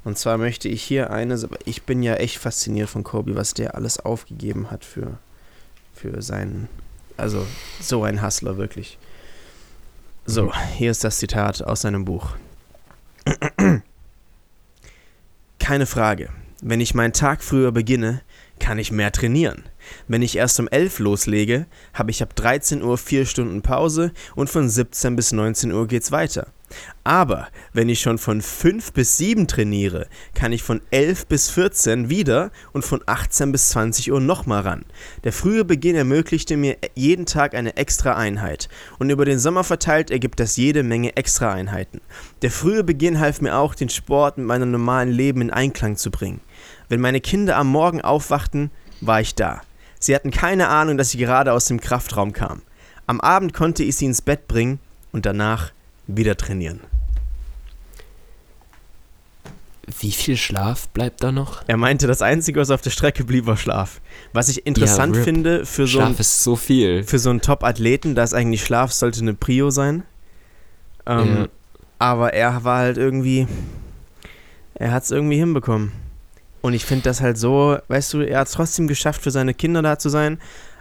[0.04, 3.54] Und zwar möchte ich hier eines, aber ich bin ja echt fasziniert von Kobe, was
[3.54, 5.18] der alles aufgegeben hat für,
[5.94, 6.68] für seinen,
[7.16, 7.46] also
[7.80, 8.98] so ein Hustler wirklich.
[10.26, 10.52] So, Mhm.
[10.76, 12.30] hier ist das Zitat aus seinem Buch.
[15.60, 16.30] Keine Frage.
[16.64, 18.22] Wenn ich meinen Tag früher beginne,
[18.60, 19.64] kann ich mehr trainieren.
[20.06, 24.48] Wenn ich erst um 11 loslege, habe ich ab 13 Uhr 4 Stunden Pause und
[24.48, 26.52] von 17 bis 19 Uhr geht's weiter.
[27.04, 32.08] Aber wenn ich schon von 5 bis 7 trainiere, kann ich von 11 bis 14
[32.08, 34.84] wieder und von 18 bis 20 Uhr nochmal ran.
[35.24, 40.10] Der frühe Beginn ermöglichte mir jeden Tag eine extra Einheit und über den Sommer verteilt
[40.10, 42.00] ergibt das jede Menge extra Einheiten.
[42.42, 46.10] Der frühe Beginn half mir auch, den Sport mit meinem normalen Leben in Einklang zu
[46.10, 46.40] bringen.
[46.92, 48.70] Wenn meine Kinder am Morgen aufwachten,
[49.00, 49.62] war ich da.
[49.98, 52.60] Sie hatten keine Ahnung, dass ich gerade aus dem Kraftraum kam.
[53.06, 54.78] Am Abend konnte ich sie ins Bett bringen
[55.10, 55.72] und danach
[56.06, 56.80] wieder trainieren.
[60.00, 61.62] Wie viel Schlaf bleibt da noch?
[61.66, 64.02] Er meinte, das Einzige, was auf der Strecke blieb, war Schlaf.
[64.34, 65.24] Was ich interessant RIP.
[65.24, 67.04] finde für so, Schlaf ein, ist so viel.
[67.04, 70.02] für so einen Top-Athleten, dass eigentlich Schlaf sollte eine Prio sein.
[71.06, 71.48] Ähm, Ja.
[71.98, 73.46] Aber er war halt irgendwie,
[74.74, 76.01] er hat es irgendwie hinbekommen.
[76.62, 79.52] Und ich finde das halt so, weißt du, er hat es trotzdem geschafft, für seine
[79.52, 80.38] Kinder da zu sein,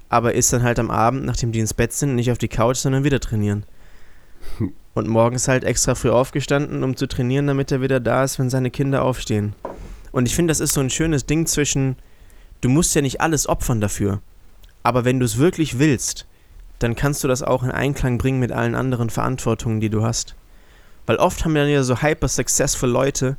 [0.09, 2.77] aber ist dann halt am Abend, nachdem die ins Bett sind, nicht auf die Couch,
[2.77, 3.65] sondern wieder trainieren.
[4.93, 8.49] Und morgens halt extra früh aufgestanden, um zu trainieren, damit er wieder da ist, wenn
[8.49, 9.53] seine Kinder aufstehen.
[10.11, 11.95] Und ich finde, das ist so ein schönes Ding zwischen,
[12.59, 14.21] du musst ja nicht alles opfern dafür,
[14.83, 16.27] aber wenn du es wirklich willst,
[16.79, 20.35] dann kannst du das auch in Einklang bringen mit allen anderen Verantwortungen, die du hast.
[21.05, 23.37] Weil oft haben dann ja so hyper successful Leute,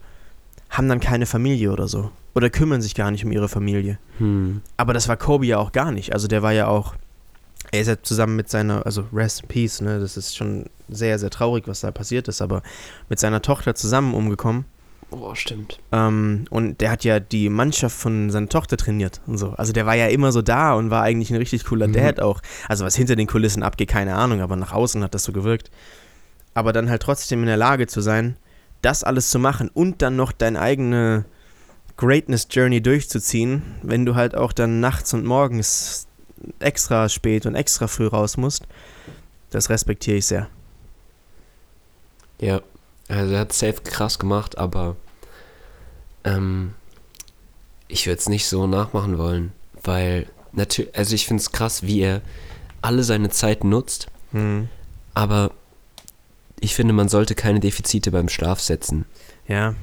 [0.70, 2.11] haben dann keine Familie oder so.
[2.34, 3.98] Oder kümmern sich gar nicht um ihre Familie.
[4.18, 4.62] Hm.
[4.76, 6.12] Aber das war Kobe ja auch gar nicht.
[6.12, 6.94] Also der war ja auch,
[7.72, 11.18] er ist ja zusammen mit seiner, also Rest in Peace, ne, das ist schon sehr,
[11.18, 12.62] sehr traurig, was da passiert ist, aber
[13.08, 14.64] mit seiner Tochter zusammen umgekommen.
[15.10, 15.78] Oh, stimmt.
[15.92, 19.50] Ähm, und der hat ja die Mannschaft von seiner Tochter trainiert und so.
[19.50, 21.92] Also der war ja immer so da und war eigentlich ein richtig cooler Mhm.
[21.92, 22.40] Dad auch.
[22.66, 25.70] Also was hinter den Kulissen abgeht, keine Ahnung, aber nach außen hat das so gewirkt.
[26.54, 28.36] aber dann halt trotzdem in der Lage zu sein,
[28.82, 31.24] das alles zu machen und dann noch deine eigene
[31.97, 36.07] Greatness Journey durchzuziehen, wenn du halt auch dann nachts und morgens
[36.59, 38.64] extra spät und extra früh raus musst,
[39.51, 40.49] das respektiere ich sehr.
[42.40, 42.61] Ja,
[43.09, 44.97] also er hat safe krass gemacht, aber
[46.24, 46.74] ähm,
[47.88, 52.01] ich würde es nicht so nachmachen wollen, weil natürlich, also ich finde es krass, wie
[52.01, 52.22] er
[52.80, 54.68] alle seine Zeit nutzt, Hm.
[55.14, 55.51] aber
[56.59, 59.05] ich finde, man sollte keine Defizite beim Schlaf setzen,
[59.47, 59.74] Ja,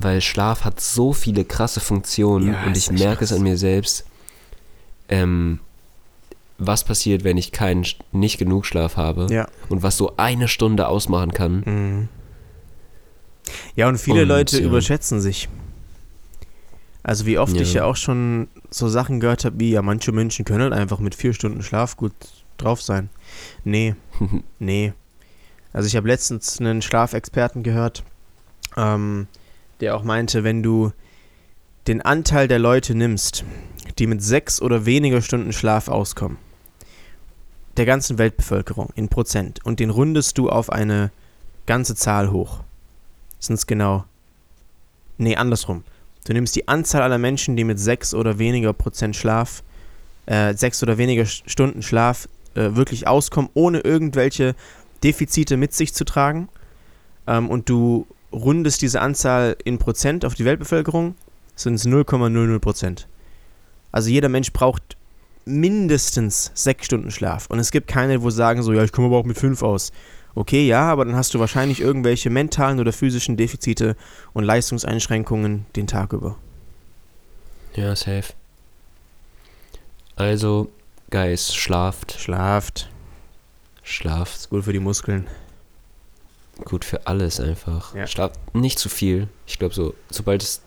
[0.00, 4.04] weil Schlaf hat so viele krasse Funktionen Ja, und ich merke es an mir selbst,
[5.08, 5.58] ähm,
[6.56, 9.48] was passiert, wenn ich keinen, nicht genug Schlaf habe ja.
[9.68, 11.62] und was so eine Stunde ausmachen kann.
[11.66, 12.08] Mhm.
[13.74, 14.66] Ja, und viele Und, Leute ja.
[14.66, 15.48] überschätzen sich.
[17.02, 17.62] Also wie oft Ja.
[17.62, 20.98] ich ja auch schon so Sachen gehört habe, wie ja, manche Menschen können halt einfach
[20.98, 22.12] mit vier Stunden Schlaf gut
[22.56, 23.08] drauf sein.
[23.64, 23.94] Nee,
[24.58, 24.92] nee.
[25.72, 28.02] Also ich habe letztens einen Schlafexperten gehört,
[28.76, 29.26] ähm,
[29.80, 30.92] der auch meinte, wenn du
[31.86, 33.44] den Anteil der Leute nimmst,
[33.98, 36.38] die mit sechs oder weniger Stunden Schlaf auskommen,
[37.76, 41.10] der ganzen Weltbevölkerung in Prozent, und den rundest du auf eine
[41.66, 42.60] ganze Zahl hoch,
[43.38, 44.04] sind es genau.
[45.16, 45.84] Nee, andersrum.
[46.26, 49.62] Du nimmst die Anzahl aller Menschen, die mit sechs oder weniger Prozent Schlaf,
[50.26, 54.54] äh, sechs oder weniger Stunden Schlaf äh, wirklich auskommen, ohne irgendwelche
[55.02, 56.48] Defizite mit sich zu tragen.
[57.26, 61.14] Ähm, und du rundest diese Anzahl in Prozent auf die Weltbevölkerung,
[61.56, 63.08] sind es 0,00 Prozent.
[63.90, 64.96] Also jeder Mensch braucht
[65.44, 67.46] mindestens sechs Stunden Schlaf.
[67.48, 69.92] Und es gibt keine, wo sagen so, ja, ich komme aber auch mit fünf aus.
[70.34, 73.96] Okay, ja, aber dann hast du wahrscheinlich irgendwelche mentalen oder physischen Defizite
[74.34, 76.36] und Leistungseinschränkungen den Tag über.
[77.74, 78.34] Ja, safe.
[80.16, 80.70] Also,
[81.10, 82.90] Guys, schlaft, Schlaft.
[83.82, 84.50] schlaft.
[84.50, 85.26] Gut für die Muskeln.
[86.64, 87.94] Gut für alles einfach.
[87.94, 88.06] Ja.
[88.06, 89.28] Schlaft nicht zu viel.
[89.46, 90.62] Ich glaube so, sobald es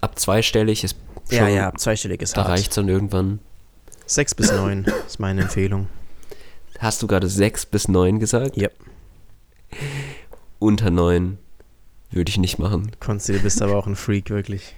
[0.00, 0.96] ab zweistellig ist,
[1.28, 3.40] schon, Ja, ja, zweistellig ist da reicht es dann irgendwann.
[4.06, 5.88] Sechs bis neun ist meine Empfehlung.
[6.78, 8.56] Hast du gerade sechs bis neun gesagt?
[8.56, 8.72] Yep.
[10.58, 11.38] Unter neun
[12.10, 12.92] würde ich nicht machen.
[13.00, 14.74] Konsti, du bist aber auch ein Freak, wirklich.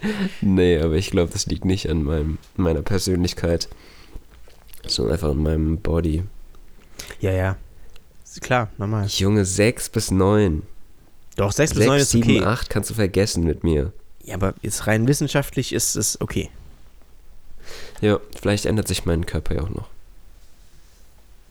[0.40, 3.68] Nee, aber ich glaube, das liegt nicht an meinem, meiner Persönlichkeit,
[4.86, 6.22] sondern einfach an meinem Body.
[7.20, 7.56] Ja, ja.
[8.40, 9.06] Klar, normal.
[9.06, 10.62] Junge, sechs bis neun.
[11.36, 12.44] Doch, sechs bis neun ist sieben, okay.
[12.44, 13.92] acht kannst du vergessen mit mir.
[14.24, 16.50] Ja, aber jetzt rein wissenschaftlich ist es okay.
[18.00, 19.88] Ja, vielleicht ändert sich mein Körper ja auch noch.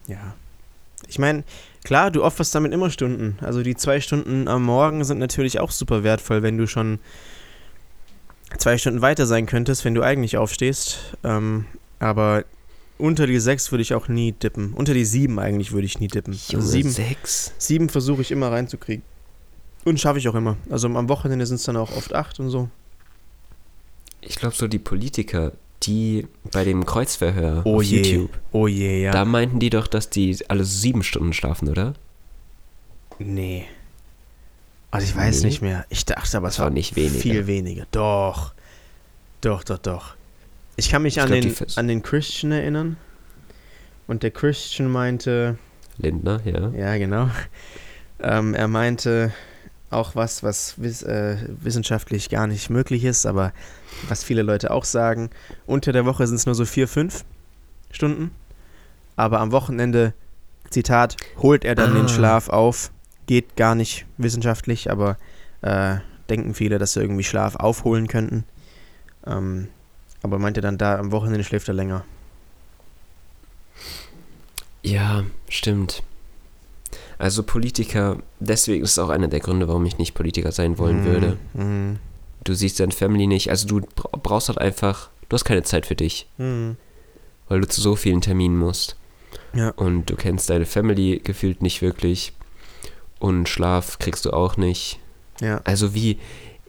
[0.06, 0.34] Ja.
[1.06, 1.44] Ich meine,
[1.84, 3.38] klar, du opferst damit immer Stunden.
[3.40, 6.98] Also die zwei Stunden am Morgen sind natürlich auch super wertvoll, wenn du schon
[8.58, 11.16] zwei Stunden weiter sein könntest, wenn du eigentlich aufstehst.
[11.24, 11.66] Ähm,
[11.98, 12.44] aber
[12.98, 14.72] unter die sechs würde ich auch nie dippen.
[14.74, 16.32] Unter die sieben eigentlich würde ich nie dippen.
[16.48, 17.52] Junge, Also sieben, sechs?
[17.58, 19.02] sieben versuche ich immer reinzukriegen.
[19.84, 20.56] Und schaffe ich auch immer.
[20.70, 22.68] Also am Wochenende sind es dann auch oft acht und so.
[24.20, 25.52] Ich glaube so die Politiker,
[25.84, 28.02] die bei dem Kreuzverhör Oh auf je.
[28.02, 29.12] YouTube, Oh je, ja.
[29.12, 31.94] da meinten die doch, dass die alle sieben Stunden schlafen, oder?
[33.18, 33.64] nee.
[34.90, 35.48] Also ich weiß Nee.
[35.48, 35.84] nicht mehr.
[35.90, 37.20] Ich dachte aber, es Das war nicht weniger.
[37.20, 37.86] Viel weniger.
[37.90, 38.54] Doch.
[39.42, 40.14] Doch, doch, doch.
[40.78, 42.96] Ich kann mich Ich an, glaub, den, an den Christian erinnern.
[44.06, 45.58] Und der Christian meinte,
[45.98, 46.70] Lindner, ja.
[46.70, 47.28] ja, genau.
[48.20, 49.32] Ähm, er meinte
[49.90, 53.52] auch was, was wiss, äh, wissenschaftlich gar nicht möglich ist, aber
[54.08, 55.30] was viele Leute auch sagen.
[55.66, 57.24] Unter der Woche sind es nur so vier, fünf
[57.90, 58.30] Stunden.
[59.16, 60.14] Aber am Wochenende,
[60.70, 61.94] Zitat, holt er dann Ah.
[61.94, 62.92] den Schlaf auf.
[63.26, 65.16] Geht gar nicht wissenschaftlich, aber
[65.62, 65.96] äh,
[66.30, 68.44] denken viele, dass sie irgendwie Schlaf aufholen könnten.
[69.26, 69.68] Ähm,
[70.22, 72.04] aber meinte dann da, am Wochenende schläft er länger.
[74.82, 76.02] Ja, stimmt.
[77.18, 81.00] Also Politiker, deswegen ist es auch einer der Gründe, warum ich nicht Politiker sein wollen
[81.00, 81.36] Mhm, würde.
[81.54, 81.98] mhm,
[82.44, 85.84] Du siehst deine Family nicht, also du bra- brauchst halt einfach, du hast keine Zeit
[85.84, 86.76] für dich, mhm.
[87.48, 88.96] weil du zu so vielen Terminen musst.
[89.52, 89.70] Ja.
[89.70, 92.32] Und du kennst deine Family gefühlt nicht wirklich.
[93.18, 95.00] Und Schlaf kriegst du auch nicht.
[95.40, 95.60] Ja.
[95.64, 96.18] Also wie,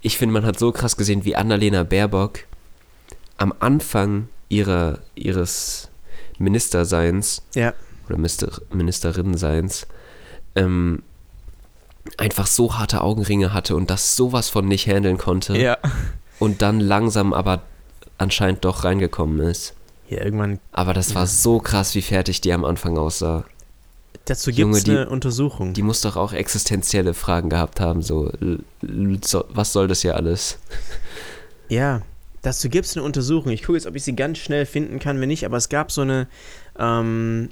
[0.01, 2.39] ich finde, man hat so krass gesehen, wie Annalena Baerbock
[3.39, 5.89] am Anfang ihrer, ihres
[6.37, 7.73] Ministerseins Ja.
[8.07, 9.87] oder Minister, Ministerinnenseins
[10.55, 11.03] ähm,
[12.17, 15.77] einfach so harte Augenringe hatte und das sowas von nicht handeln konnte Ja.
[16.39, 17.61] und dann langsam aber
[18.17, 19.73] anscheinend doch reingekommen ist.
[20.09, 20.59] Ja, irgendwann.
[20.71, 23.45] Aber das war so krass, wie fertig die am Anfang aussah.
[24.25, 25.73] Dazu gibt es die- eine Untersuchung.
[25.73, 28.31] Die muss doch auch existenzielle Fragen gehabt haben, so
[28.81, 30.57] was soll das hier alles?
[31.67, 32.01] Ja,
[32.41, 33.51] dazu gibt es eine Untersuchung.
[33.51, 35.91] Ich gucke jetzt, ob ich sie ganz schnell finden kann, wenn nicht, aber es gab
[35.91, 36.27] so eine,
[36.77, 37.49] ähm,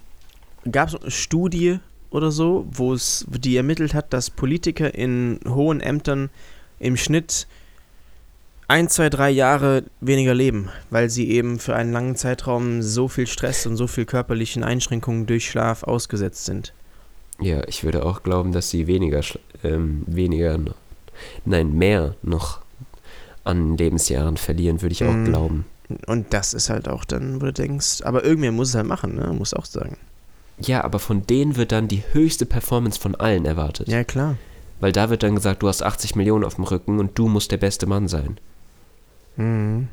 [0.72, 1.80] gab so eine Studie
[2.10, 6.30] oder so, wo es, die ermittelt hat, dass Politiker in hohen Ämtern
[6.80, 7.48] im Schnitt
[8.68, 13.28] ein, zwei, drei Jahre weniger leben, weil sie eben für einen langen Zeitraum so viel
[13.28, 16.74] Stress und so viel körperlichen Einschränkungen durch Schlaf ausgesetzt sind.
[17.40, 19.22] Ja, ich würde auch glauben, dass sie weniger,
[19.64, 20.60] ähm, weniger,
[21.46, 22.62] nein, mehr noch
[23.48, 25.26] an Lebensjahren verlieren, würde ich auch mm.
[25.26, 25.66] glauben.
[26.06, 29.16] Und das ist halt auch dann, wo du denkst, aber irgendwer muss es halt machen,
[29.16, 29.34] ne?
[29.34, 29.98] Muss auch sagen.
[30.60, 33.88] Ja, aber von denen wird dann die höchste Performance von allen erwartet.
[33.88, 34.38] Ja, klar.
[34.80, 37.52] Weil da wird dann gesagt, du hast 80 Millionen auf dem Rücken und du musst
[37.52, 38.38] der beste Mann sein.
[39.38, 39.88] Mhm.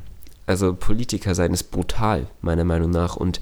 [0.47, 3.15] Also Politiker sein ist brutal, meiner Meinung nach.
[3.15, 3.39] Und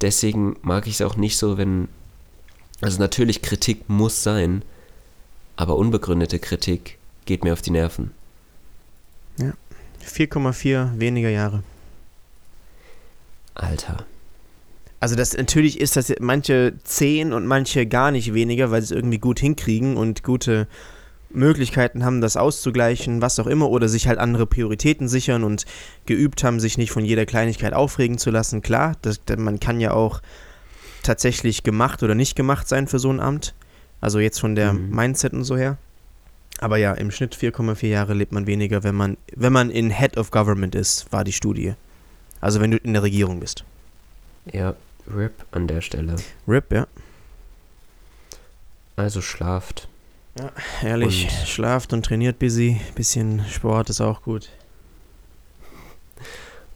[0.00, 1.88] deswegen mag ich es auch nicht so, wenn.
[2.80, 4.64] Also natürlich, Kritik muss sein,
[5.56, 8.12] aber unbegründete Kritik geht mir auf die Nerven.
[9.38, 9.52] Ja.
[10.04, 11.62] 4,4 weniger Jahre.
[13.54, 14.04] Alter.
[15.00, 18.90] Also das natürlich ist das manche 10 und manche gar nicht weniger, weil sie es
[18.92, 20.68] irgendwie gut hinkriegen und gute
[21.34, 25.64] Möglichkeiten haben, das auszugleichen, was auch immer, oder sich halt andere Prioritäten sichern und
[26.06, 28.62] geübt haben, sich nicht von jeder Kleinigkeit aufregen zu lassen.
[28.62, 30.20] Klar, das, man kann ja auch
[31.02, 33.54] tatsächlich gemacht oder nicht gemacht sein für so ein Amt.
[34.00, 34.94] Also jetzt von der mhm.
[34.94, 35.78] Mindset und so her.
[36.60, 40.16] Aber ja, im Schnitt 4,4 Jahre lebt man weniger, wenn man, wenn man in Head
[40.16, 41.74] of Government ist, war die Studie.
[42.40, 43.64] Also wenn du in der Regierung bist.
[44.52, 44.74] Ja,
[45.12, 46.16] RIP an der Stelle.
[46.46, 46.86] RIP, ja.
[48.96, 49.88] Also schlaft.
[50.38, 50.50] Ja,
[50.82, 52.80] ehrlich, und schlaft und trainiert busy.
[52.94, 54.50] Bisschen Sport ist auch gut.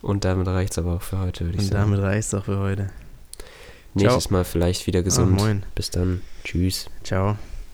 [0.03, 1.85] Und damit reicht es aber auch für heute, würde ich und sagen.
[1.85, 2.91] Und damit reicht es auch für heute.
[3.95, 4.33] Nächstes Ciao.
[4.33, 5.33] Mal vielleicht wieder gesund.
[5.33, 5.65] Moin.
[5.75, 6.23] Bis dann.
[6.45, 6.89] Tschüss.
[7.03, 7.37] Ciao.